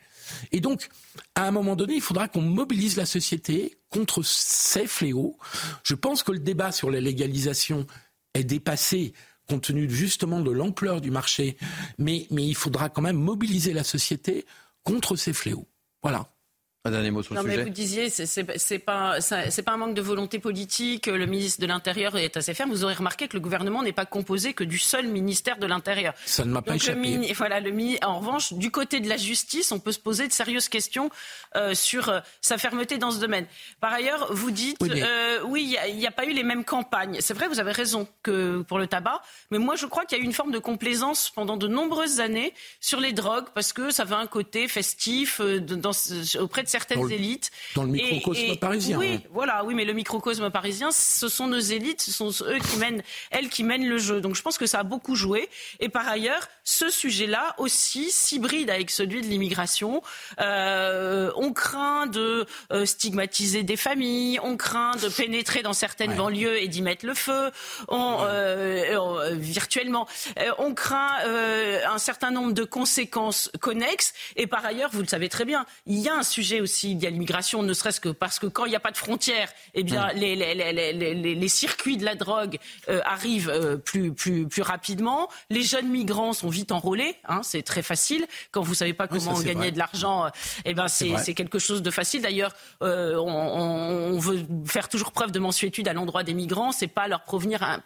[0.53, 0.91] Et donc,
[1.35, 5.39] à un moment donné, il faudra qu'on mobilise la société contre ces fléaux.
[5.85, 7.87] Je pense que le débat sur la légalisation
[8.35, 9.15] est dépassé
[9.49, 11.57] compte tenu justement de l'ampleur du marché,
[11.97, 14.45] mais, mais il faudra quand même mobiliser la société
[14.89, 15.69] contre ces fléaux.
[16.03, 16.27] Voilà.
[16.85, 19.95] Un dernier mot sur le non, Mais vous disiez, c'est pas, c'est pas un manque
[19.95, 21.07] de volonté politique.
[21.07, 22.71] Le ministre de l'Intérieur est assez ferme.
[22.71, 26.15] Vous aurez remarqué que le gouvernement n'est pas composé que du seul ministère de l'Intérieur.
[26.25, 27.17] Ça ne m'a pas échappé.
[27.17, 27.73] Le, voilà, le,
[28.05, 31.11] en revanche, du côté de la justice, on peut se poser de sérieuses questions
[31.57, 33.47] euh, sur euh, sa fermeté dans ce domaine.
[33.81, 37.19] Par ailleurs, vous dites, oui, euh, il n'y a, a, pas eu les mêmes campagnes.
[37.21, 39.21] C'est vrai, vous avez raison que pour le tabac,
[39.51, 42.21] mais moi, je crois qu'il y a eu une forme de complaisance pendant de nombreuses
[42.21, 45.93] années sur les drogues parce que ça avait un côté festif euh, dans,
[46.41, 47.51] auprès de certaines élites.
[47.75, 48.99] Dans le microcosme parisien.
[48.99, 52.77] Oui, voilà, oui, mais le microcosme parisien, ce sont nos élites, ce sont eux qui
[52.79, 54.21] mènent, elles qui mènent le jeu.
[54.21, 55.49] Donc je pense que ça a beaucoup joué.
[55.81, 60.03] Et par ailleurs, ce sujet-là aussi s'hybride avec celui de l'immigration.
[60.41, 66.63] Euh, on craint de euh, stigmatiser des familles, on craint de pénétrer dans certaines banlieues
[66.63, 67.51] et d'y mettre le feu,
[67.89, 70.07] on, euh, virtuellement.
[70.59, 71.19] on craint
[71.87, 74.13] un certain nombre de conséquences connexes.
[74.37, 77.03] Et par ailleurs, vous le savez très bien, il y a un sujet aussi il
[77.03, 79.51] y a l'immigration, ne serait-ce que parce que quand il n'y a pas de frontières,
[79.75, 84.47] eh bien, les, les, les, les, circuits de la drogue euh, arrivent euh, plus, plus,
[84.47, 85.29] plus rapidement.
[85.51, 88.27] Les jeunes migrants sont vite enrôlés, hein, c'est très facile.
[88.51, 90.29] Quand vous ne savez pas comment gagner de l'argent, euh,
[90.65, 92.23] eh ben, c'est quelque chose de facile.
[92.23, 92.89] D'ailleurs, on,
[93.19, 96.73] on, veut faire toujours preuve de mensuétude à l'endroit des migrants.
[96.73, 97.81] C'est pas leur provenir,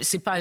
[0.00, 0.38] c'est pas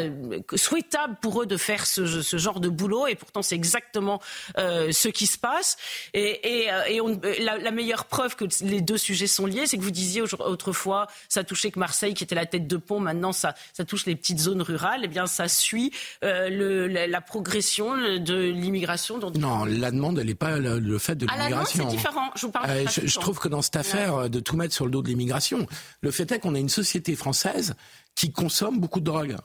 [0.56, 4.20] souhaitable pour eux de faire ce, ce genre de boulot, et pourtant c'est exactement
[4.58, 5.78] ce qui se passe.
[6.14, 9.82] Et, et, et on, la, meilleure preuve que les deux sujets sont liés, c'est que
[9.82, 13.56] vous disiez autrefois, ça touchait que Marseille, qui était la tête de pont, maintenant ça,
[13.74, 15.02] ça touche les petites zones rurales.
[15.04, 15.92] Eh bien, ça suit
[16.24, 19.20] euh, le, la, progression de l'immigration.
[19.36, 21.90] Non, la demande, elle n'est pas le, fait de l'immigration.
[21.90, 22.30] c'est différent.
[22.36, 24.92] Je, vous parle euh, je, trouve que dans cette affaire de tout mettre sur le
[24.92, 25.66] dos de l'immigration,
[26.02, 27.76] le fait est qu'on a une société française
[28.16, 29.38] qui consomme beaucoup de drogue.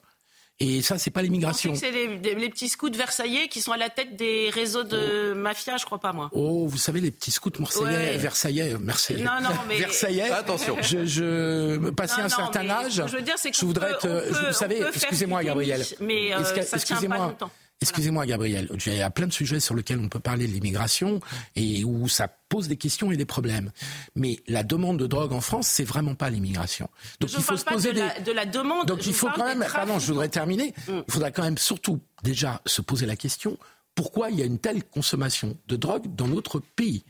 [0.59, 1.75] Et ça, c'est pas l'immigration.
[1.75, 5.35] C'est les, les, petits scouts versaillais qui sont à la tête des réseaux de oh.
[5.35, 6.31] mafia, je crois pas moi.
[6.33, 9.23] Oh, vous savez les petits scouts marseillais, versaillais, Marseillais.
[9.23, 10.31] Non, non, mais versaillais.
[10.31, 10.79] Attention.
[10.81, 13.03] Je, je passé un certain âge.
[13.07, 14.09] Je veux dire, c'est je voudrais être.
[14.09, 15.85] vous savez, excusez-moi, Gabriel.
[16.01, 17.51] Mais euh, ça tient pas longtemps.
[17.83, 18.69] Excusez-moi, Gabriel.
[18.87, 21.21] Il y a plein de sujets sur lesquels on peut parler de l'immigration
[21.57, 23.71] et où ça pose des questions et des problèmes.
[24.15, 26.89] Mais la demande de drogue en France, c'est vraiment pas l'immigration.
[27.21, 28.87] Donc il faut se poser de, la, de la demande.
[28.87, 29.65] Donc il faut quand même.
[29.73, 30.73] Pardon, je voudrais terminer.
[30.89, 31.01] Mm.
[31.07, 33.59] Il faudra quand même surtout déjà se poser la question
[33.97, 37.03] pourquoi il y a une telle consommation de drogue dans notre pays?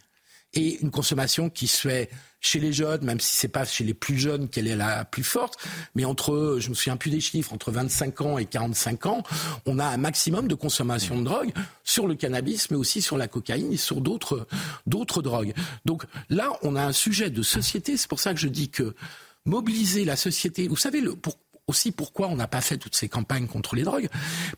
[0.54, 2.08] Et une consommation qui se fait
[2.46, 5.24] chez les jeunes, même si c'est pas chez les plus jeunes qu'elle est la plus
[5.24, 5.58] forte,
[5.94, 9.22] mais entre, je me souviens plus des chiffres, entre 25 ans et 45 ans,
[9.66, 11.52] on a un maximum de consommation de drogue
[11.84, 14.46] sur le cannabis, mais aussi sur la cocaïne et sur d'autres,
[14.86, 15.54] d'autres drogues.
[15.84, 17.96] Donc là, on a un sujet de société.
[17.96, 18.94] C'est pour ça que je dis que
[19.44, 23.08] mobiliser la société, vous savez, le, pour, aussi pourquoi on n'a pas fait toutes ces
[23.08, 24.08] campagnes contre les drogues?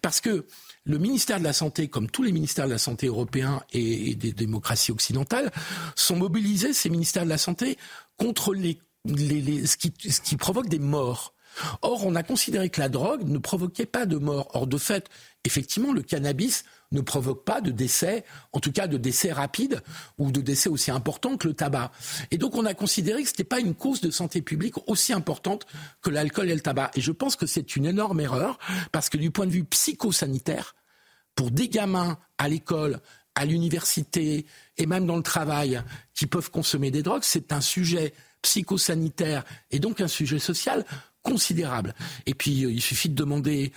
[0.03, 0.47] Parce que
[0.89, 4.33] le ministère de la Santé, comme tous les ministères de la Santé européens et des
[4.33, 5.53] démocraties occidentales,
[5.95, 7.77] sont mobilisés, ces ministères de la Santé,
[8.17, 11.35] contre les, ce, qui, provoque des morts.
[11.83, 14.49] Or, on a considéré que la drogue ne provoquait pas de mort.
[14.55, 15.09] Or, de fait,
[15.45, 19.83] effectivement, le cannabis ne provoque pas de décès, en tout cas de décès rapides
[20.17, 21.93] ou de décès aussi importants que le tabac.
[22.31, 25.13] Et donc on a considéré que ce n'était pas une cause de santé publique aussi
[25.13, 25.67] importante
[26.01, 26.91] que l'alcool et le tabac.
[26.95, 28.59] Et je pense que c'est une énorme erreur
[28.91, 30.75] parce que du point de vue psychosanitaire,
[31.39, 32.99] pour des gamins à l'école,
[33.37, 34.45] à l'université
[34.77, 35.81] et même dans le travail
[36.13, 38.13] qui peuvent consommer des drogues, c'est un sujet
[38.43, 40.85] psychosanitaire et donc un sujet social
[41.23, 41.95] considérable.
[42.27, 43.73] Et puis euh, il suffit de demander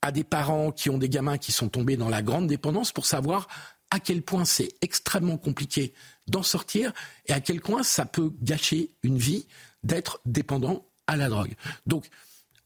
[0.00, 3.04] à des parents qui ont des gamins qui sont tombés dans la grande dépendance pour
[3.04, 3.48] savoir
[3.90, 5.94] à quel point c'est extrêmement compliqué
[6.28, 6.92] d'en sortir
[7.26, 9.48] et à quel point ça peut gâcher une vie
[9.82, 11.56] d'être dépendant à la drogue.
[11.84, 12.08] Donc,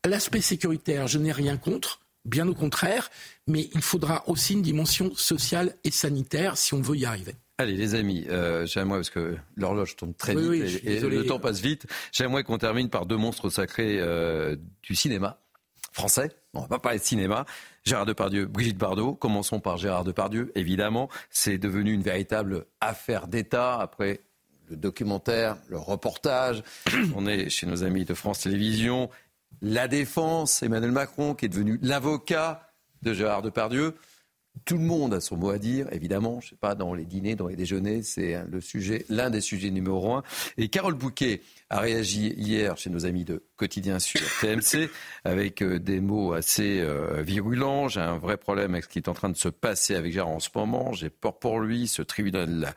[0.05, 3.11] l'aspect sécuritaire, je n'ai rien contre, bien au contraire,
[3.47, 7.35] mais il faudra aussi une dimension sociale et sanitaire si on veut y arriver.
[7.59, 11.61] Allez les amis, euh, j'aimerais, parce que l'horloge tourne très vite et, le temps passe
[11.61, 15.41] vite, j'aimerais qu'on termine par deux monstres sacrés euh, du cinéma
[15.93, 16.31] français.
[16.53, 17.47] On va pas parler de cinéma.
[17.85, 19.15] Gérard Depardieu, Brigitte Bardot.
[19.15, 20.53] Commençons par Gérard Depardieu.
[20.55, 24.21] Évidemment, c'est devenu une véritable affaire d'État après
[24.69, 26.63] le documentaire, le reportage.
[27.15, 29.09] On est chez nos amis de France Télévisions.
[29.63, 32.71] La défense, Emmanuel Macron, qui est devenu l'avocat
[33.03, 33.95] de Gérard Depardieu.
[34.65, 36.41] Tout le monde a son mot à dire, évidemment.
[36.41, 39.71] Je sais pas, dans les dîners, dans les déjeuners, c'est le sujet, l'un des sujets
[39.71, 40.23] numéro un.
[40.57, 44.89] Et Carole Bouquet a réagi hier chez nos amis de Quotidien sur TMC
[45.25, 47.89] avec euh, des mots assez euh, virulents.
[47.89, 50.31] J'ai un vrai problème avec ce qui est en train de se passer avec Gérard
[50.31, 50.93] en ce moment.
[50.93, 51.89] J'ai peur pour lui.
[51.89, 52.75] Ce tribunal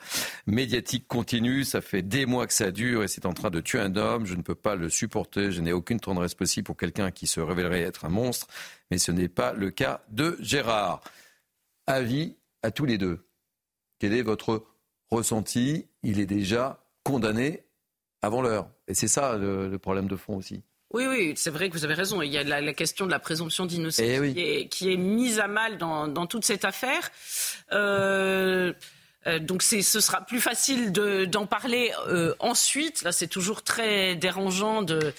[0.47, 1.63] médiatique continue.
[1.63, 4.25] Ça fait des mois que ça dure et c'est en train de tuer un homme.
[4.25, 5.51] Je ne peux pas le supporter.
[5.51, 8.47] Je n'ai aucune tendresse possible pour quelqu'un qui se révélerait être un monstre.
[8.91, 11.01] Mais ce n'est pas le cas de Gérard
[11.89, 13.25] avis à tous les deux.
[13.99, 14.63] Quel est votre
[15.09, 15.87] ressenti?
[16.03, 17.63] Il est déjà condamné
[18.21, 18.69] avant l'heure.
[18.87, 20.63] Et c'est ça le, problème de fond aussi.
[20.91, 22.21] Oui, oui, c'est vrai que vous avez raison.
[22.21, 25.77] Il y a la, question de la présomption d'innocence eh qui, est mise à mal
[25.77, 27.11] dans, toute cette affaire.
[27.71, 28.73] Euh,
[29.27, 33.01] euh, donc ce sera plus facile d'en parler euh, ensuite.
[33.03, 35.13] Là, c'est toujours très dérangeant de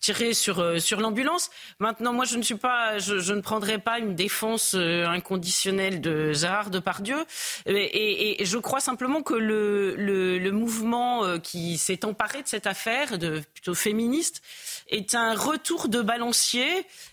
[0.00, 1.50] tirer sur euh, sur l'ambulance.
[1.78, 6.70] Maintenant, moi, je ne suis pas, je, ne prendrai pas une défense inconditionnelle de Gérard
[6.70, 7.24] Depardieu,
[7.66, 12.66] et, et, je crois simplement que le le, le mouvement qui s'est emparé de cette
[12.66, 14.42] affaire, de plutôt féministe,
[14.88, 16.68] est un retour de balancier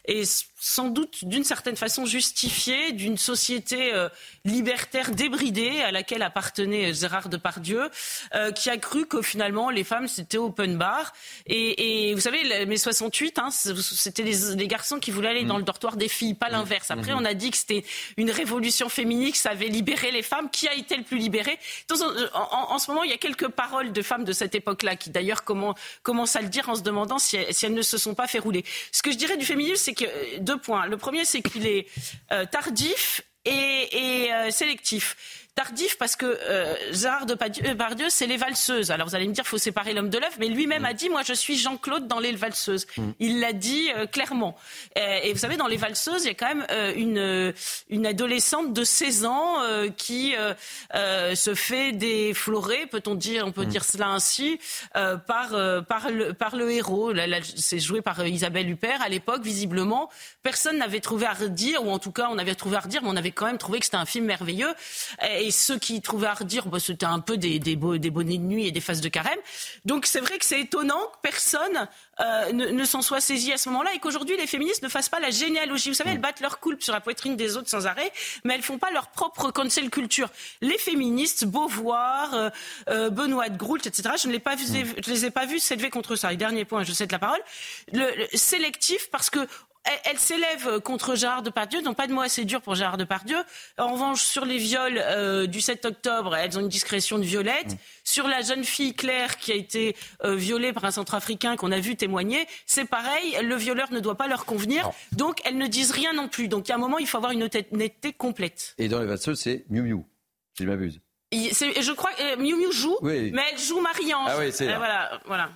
[0.05, 0.23] et
[0.66, 4.09] sans doute d'une certaine façon justifié d'une société euh,
[4.45, 7.91] libertaire débridée à laquelle appartenait Gérard Depardieu,
[8.34, 11.13] euh, qui a cru que finalement les femmes c'était open bar.
[11.45, 15.63] Et, et vous savez, mai 68, hein, c'était les, garçons qui voulaient aller dans le
[15.63, 16.89] dortoir des filles, pas l'inverse.
[16.89, 17.20] Après, mmh.
[17.20, 17.86] on a dit que c'était
[18.18, 20.49] une révolution féministe, ça avait libéré les femmes.
[20.49, 21.59] Qui a été le plus libéré?
[22.34, 25.11] En, en, ce moment, il y a quelques paroles de femmes de cette époque-là qui
[25.11, 28.26] d'ailleurs commencent à le dire en se demandant si, si, elles ne se sont pas
[28.26, 28.66] fait rouler.
[28.91, 30.05] Ce que je dirais du féminisme, c'est que
[30.88, 31.88] Le premier, c'est qu'il est
[32.32, 38.91] euh, tardif et, euh, sélectif tardif parce que euh, Gérard Depardieu, c'est les valseuses.
[38.91, 40.86] Alors vous allez me dire, faut séparer l'homme de l'œuf, mais lui-même mm.
[40.86, 42.86] a dit, moi je suis Jean-Claude dans les valseuses.
[42.97, 43.10] Mm.
[43.20, 44.58] Il l'a dit euh, clairement.
[44.97, 47.53] Euh, et, vous savez, dans les valseuses, il y a quand même euh, une,
[47.89, 49.56] une adolescente de 16 ans
[49.97, 50.34] qui
[50.93, 53.70] se fait déflorer, peut-on dire, on peut mm.
[53.70, 54.60] dire cela ainsi,
[54.93, 55.49] par,
[55.88, 57.14] par, le, par le héros.
[57.56, 60.10] C'est joué par Isabelle Huppert à l'époque, visiblement.
[60.43, 63.10] Personne n'avait trouvé à redire, ou en tout cas on avait trouvé à redire, mais
[63.10, 64.74] on avait quand même trouvé que c'était un film merveilleux.
[65.45, 68.00] Et, et ceux qui trouvaient à redire, bah, c'était un peu des, bonnets
[68.38, 69.38] de nuit et des phases de carême.
[69.86, 71.88] Donc c'est vrai que c'est étonnant que personne
[72.20, 75.20] euh, ne, s'en soit saisi à ce moment-là et qu'aujourd'hui les féministes ne fassent pas
[75.20, 75.89] la généalogie.
[75.89, 78.12] Vous savez, elles battent leur coulpe sur la poitrine des autres sans arrêt,
[78.43, 80.30] mais elles font pas leur propre cancel culture.
[80.62, 82.50] Les féministes, Beauvoir, euh,
[82.89, 86.34] euh, Benoît de Groult, etc., je ne les, ai pas vus s'élever contre ça.
[86.34, 87.41] Et dernier point, je cède la parole,
[87.93, 89.48] le sélectif parce que
[90.05, 93.38] elle, s'élève contre Gérard Depardieu, donc pas de mots assez durs pour Gérard Depardieu.
[93.77, 97.73] En revanche, sur les viols euh, du 7 octobre, elles ont une discrétion de violette.
[97.73, 97.77] Mm.
[98.03, 101.79] Sur la jeune fille Claire qui a été euh, violée par un centrafricain qu'on a
[101.79, 105.91] vu témoigner, c'est pareil, le violeur ne doit pas leur convenir, donc elles ne disent
[105.91, 106.47] rien non plus.
[106.47, 108.75] Donc il y a un moment, il faut avoir une honnêteté complète.
[108.77, 110.03] Et dans les valseuses, c'est Miu Miu,
[110.55, 110.99] si je m'abuse.
[111.31, 114.29] Je crois que euh, Miu Miu joue, mais elle joue Marie-Ange.
[114.31, 115.49] Ah oui, c'est voilà, voilà.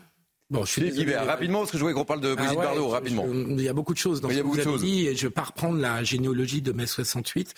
[0.50, 1.16] Bon, je suis désolé.
[1.16, 3.26] Rapidement, parce que je voulais qu'on parle de Brigitte ah Bardot, rapidement.
[3.32, 5.30] il y a beaucoup de choses dans ce que vous avez dit, et je ne
[5.30, 7.54] vais pas reprendre la généalogie de mai 68,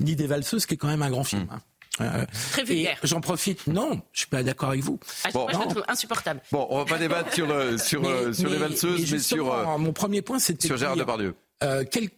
[0.00, 1.44] ni des valseuses, qui est quand même un grand film.
[1.44, 1.48] Hmm.
[1.52, 1.60] Hein.
[2.00, 2.98] Euh, Très vulgaire.
[3.04, 3.66] J'en profite.
[3.68, 4.98] Non, je suis pas d'accord avec vous.
[5.24, 5.42] Ah, Bon.
[5.44, 6.42] moi, je le trouve insupportable.
[6.50, 9.78] Bon, on va pas débattre sur, le- sur, euh, sur les valseuses, mais, sur, euh,
[9.78, 11.36] mon premier point, c'était sur Gérard Depardieu.
[11.62, 12.08] euh, quel,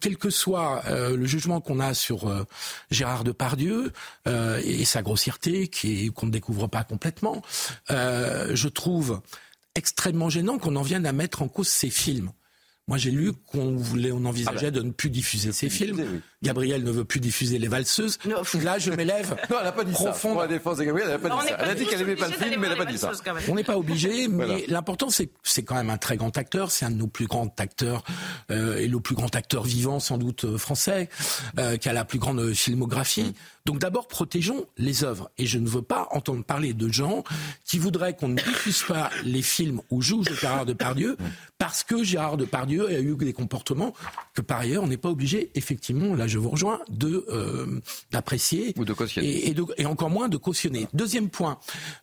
[0.00, 2.46] quel que soit euh, le jugement qu'on a sur euh,
[2.90, 3.92] Gérard Depardieu
[4.26, 7.42] euh, et sa grossièreté, qui est- qu'on ne découvre pas complètement,
[7.90, 9.20] euh, je trouve
[9.74, 12.32] extrêmement gênant qu'on en vienne à mettre en cause ses films.
[12.88, 15.96] Moi, j'ai lu qu'on voulait, on envisageait de ne plus diffuser ses films.
[15.96, 16.20] diffuser, oui.
[16.42, 18.18] Gabriel ne veut plus diffuser les valseuses.
[18.24, 18.42] Non.
[18.62, 19.36] Là, je m'élève.
[19.50, 20.10] Non, elle n'a pas dit ça.
[20.10, 21.58] Profond- Pour la défense de Gabriel, elle n'a pas On dit n'est ça.
[21.60, 23.10] Elle a dit qu'elle aimait pas le film, mais elle n'a pas dit ça.
[23.48, 24.60] On n'est pas obligé, mais Voilà.
[24.68, 26.70] l'important c'est c'est quand même un très grand acteur.
[26.70, 28.04] C'est un de nos plus grands acteurs
[28.50, 31.08] euh, et le plus grand acteur vivant sans doute euh, français,
[31.58, 33.34] euh, qui a la plus grande filmographie.
[33.66, 35.30] Donc d'abord protégeons les œuvres.
[35.38, 37.24] Et je ne veux pas entendre parler de gens
[37.64, 41.16] qui voudraient qu'on ne diffuse pas les films où joue Gérard Depardieu
[41.58, 43.92] parce que Gérard Depardieu a eu des comportements
[44.34, 47.80] que par ailleurs on n'est pas obligé effectivement, là je vous rejoins, de euh,
[48.12, 49.26] d'apprécier Ou de cautionner.
[49.28, 50.86] et, et de- et encore moins de cautionner.
[50.92, 51.58] Deuxième point,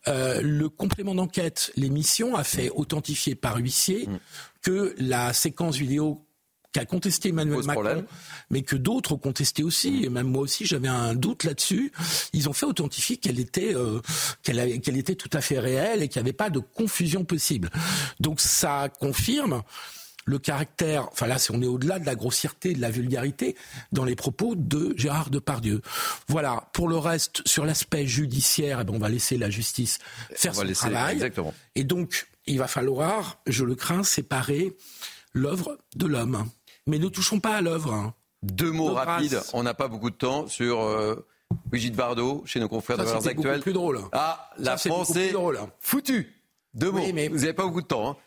[0.07, 4.19] euh, le complément d'enquête, l'émission a fait authentifier par huissier Mm.
[4.61, 6.21] que la séquence vidéo
[6.73, 8.05] qu'a contesté Emmanuel Macron, problème.
[8.49, 11.93] mais que d'autres ont contesté aussi, et même moi aussi j'avais un doute là-dessus,
[12.33, 14.01] ils ont fait authentifier qu'elle était, euh,
[14.43, 17.69] qu'elle était tout à fait réelle et qu'il n'y avait pas de confusion possible.
[18.19, 19.61] Donc ça confirme
[20.27, 23.55] le caractère, enfin là, on est au-delà de la grossièreté, de la vulgarité
[23.91, 25.81] dans les propos de Gérard Depardieu.
[26.27, 26.67] Voilà.
[26.73, 29.99] Pour le reste, sur l'aspect judiciaire, eh ben, on va laisser la justice
[30.33, 31.13] faire On son laisser- travail.
[31.13, 31.53] exactement.
[31.75, 34.75] Et donc, il va falloir, je le crains, séparer
[35.33, 36.49] l'œuvre de l'homme.
[36.87, 37.93] Mais ne touchons pas à l'œuvre.
[37.93, 38.13] hein.
[38.43, 41.15] Deux mots rapides, on n'a pas beaucoup de temps, sur euh,
[41.67, 43.61] Brigitte Bardot, chez nos confrères Ça, de Actuelles.
[43.61, 43.99] plus drôle.
[44.11, 45.33] Ah, la Ça, France est
[45.79, 46.33] foutue.
[46.73, 46.99] Deux mots.
[47.03, 48.09] Oui, mais- Vous n'avez pas beaucoup de temps.
[48.09, 48.17] Hein.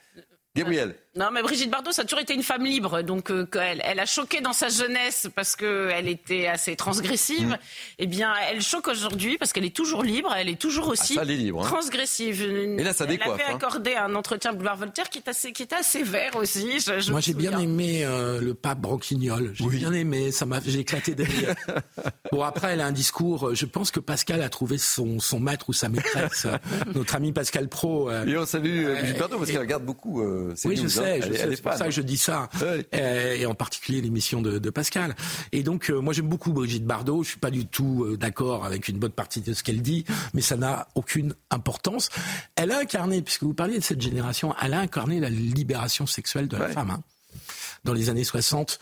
[0.56, 0.96] Gabriel.
[1.18, 3.02] Non, mais Brigitte Bardot, ça a toujours été une femme libre.
[3.02, 7.48] Donc, euh, elle, elle a choqué dans sa jeunesse parce qu'elle était assez transgressive.
[7.48, 7.58] Mm.
[7.98, 10.32] Eh bien, elle choque aujourd'hui parce qu'elle est toujours libre.
[10.38, 11.68] Elle est toujours aussi Ah, ça, elle est libre, hein.
[11.68, 12.40] transgressive.
[12.42, 13.56] Et là, ça Elle décoiffe, avait hein.
[13.56, 16.78] accordé un entretien Boulevard Voltaire qui est assez, qui était assez vert aussi.
[16.78, 19.50] je- je Moi, j'ai bien aimé euh, le pape Branquignol.
[19.54, 20.30] J'ai bien aimé.
[20.30, 21.54] Ça m'a, j'ai éclaté de rire.
[22.32, 23.48] bon, après, elle a un discours.
[23.48, 26.46] euh, Je pense que Pascal a trouvé son, son maître ou sa maîtresse.
[26.94, 28.08] Notre ami Pascal Pro.
[28.08, 30.22] euh, Et on salue euh, Brigitte Bardot parce qu'elle regarde beaucoup.
[30.22, 32.48] euh, oui, je news, sais, je sais, c'est pour ça que je dis ça.
[32.62, 35.14] Euh, et en particulier l'émission de, de Pascal.
[35.52, 37.22] Et donc, euh, moi, j'aime beaucoup Brigitte Bardot.
[37.22, 40.04] Je suis pas du tout euh, d'accord avec une bonne partie de ce qu'elle dit,
[40.34, 42.08] mais ça n'a aucune importance.
[42.56, 46.48] Elle a incarné, puisque vous parliez de cette génération, elle a incarné la libération sexuelle
[46.48, 46.72] de la Ouais.
[46.72, 46.90] femme.
[46.90, 47.02] hein.
[47.84, 48.78] Dans les années 60,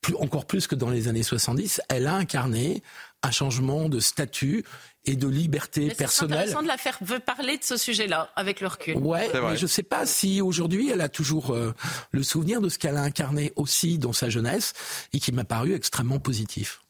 [0.00, 2.82] plus, encore plus que dans les années 70, elle a incarné
[3.24, 4.64] un changement de statut
[5.08, 6.38] et de liberté Mais C'est personnelle.
[6.40, 8.96] intéressant de la faire parler de ce sujet-là avec le recul.
[8.98, 11.74] Ouais, mais je sais pas si aujourd'hui elle a toujours euh,
[12.12, 14.74] le souvenir de ce qu'elle a incarné aussi dans sa jeunesse
[15.12, 16.82] et qui m'a paru extrêmement positif.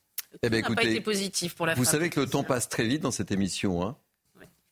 [0.42, 2.68] Eh Ça n'a pas été écoutez, positif pour la vous savez que le temps passe
[2.68, 3.82] très vite dans cette émission.
[3.86, 3.96] Hein.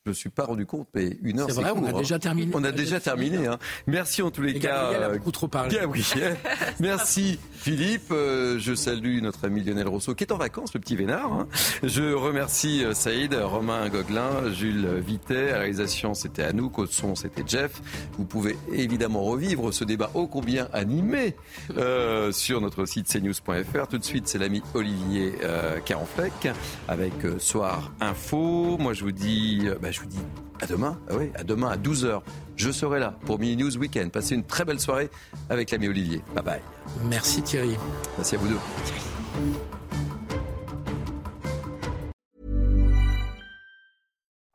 [0.07, 1.89] Je ne me suis pas rendu compte, mais une heure, C'est vrai, court, on a
[1.89, 1.97] hein.
[1.97, 2.49] déjà terminé.
[2.55, 3.45] On a déjà terminé.
[3.45, 3.59] Hein.
[3.87, 4.83] Merci en tous les Et cas.
[4.83, 5.75] Gabriel a euh, beaucoup trop parlé.
[5.75, 6.37] Gabriel.
[6.79, 8.09] Merci Philippe.
[8.11, 11.33] Euh, je salue notre ami Lionel Rousseau qui est en vacances, le petit vénard.
[11.33, 11.47] hein.
[11.83, 14.87] Je remercie euh, Saïd, Romain Goglin, Jules.
[15.29, 16.79] À la réalisation, c'était Anouk.
[16.79, 17.81] Au son, c'était Jeff.
[18.17, 21.35] Vous pouvez évidemment revivre ce débat ô combien animé
[21.77, 23.87] euh, sur notre site cnews.fr.
[23.89, 26.47] Tout de suite, c'est l'ami Olivier euh, Carenfleck
[26.87, 28.77] avec euh, Soir Info.
[28.77, 30.19] Moi, je vous dis, bah, je vous dis
[30.61, 30.97] à demain.
[31.09, 32.21] Ah oui, à demain à 12h.
[32.55, 34.11] Je serai là pour Mini News Weekend.
[34.11, 35.09] Passez une très belle soirée
[35.49, 36.23] avec l'ami Olivier.
[36.35, 36.61] Bye bye.
[37.05, 37.77] Merci Thierry.
[38.17, 38.59] Merci à vous deux.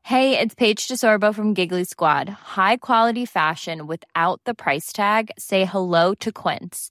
[0.02, 2.28] Hey, it's Paige DeSorbo from Giggly Squad.
[2.28, 5.30] High quality fashion without the price tag.
[5.38, 6.90] Say hello to Quince.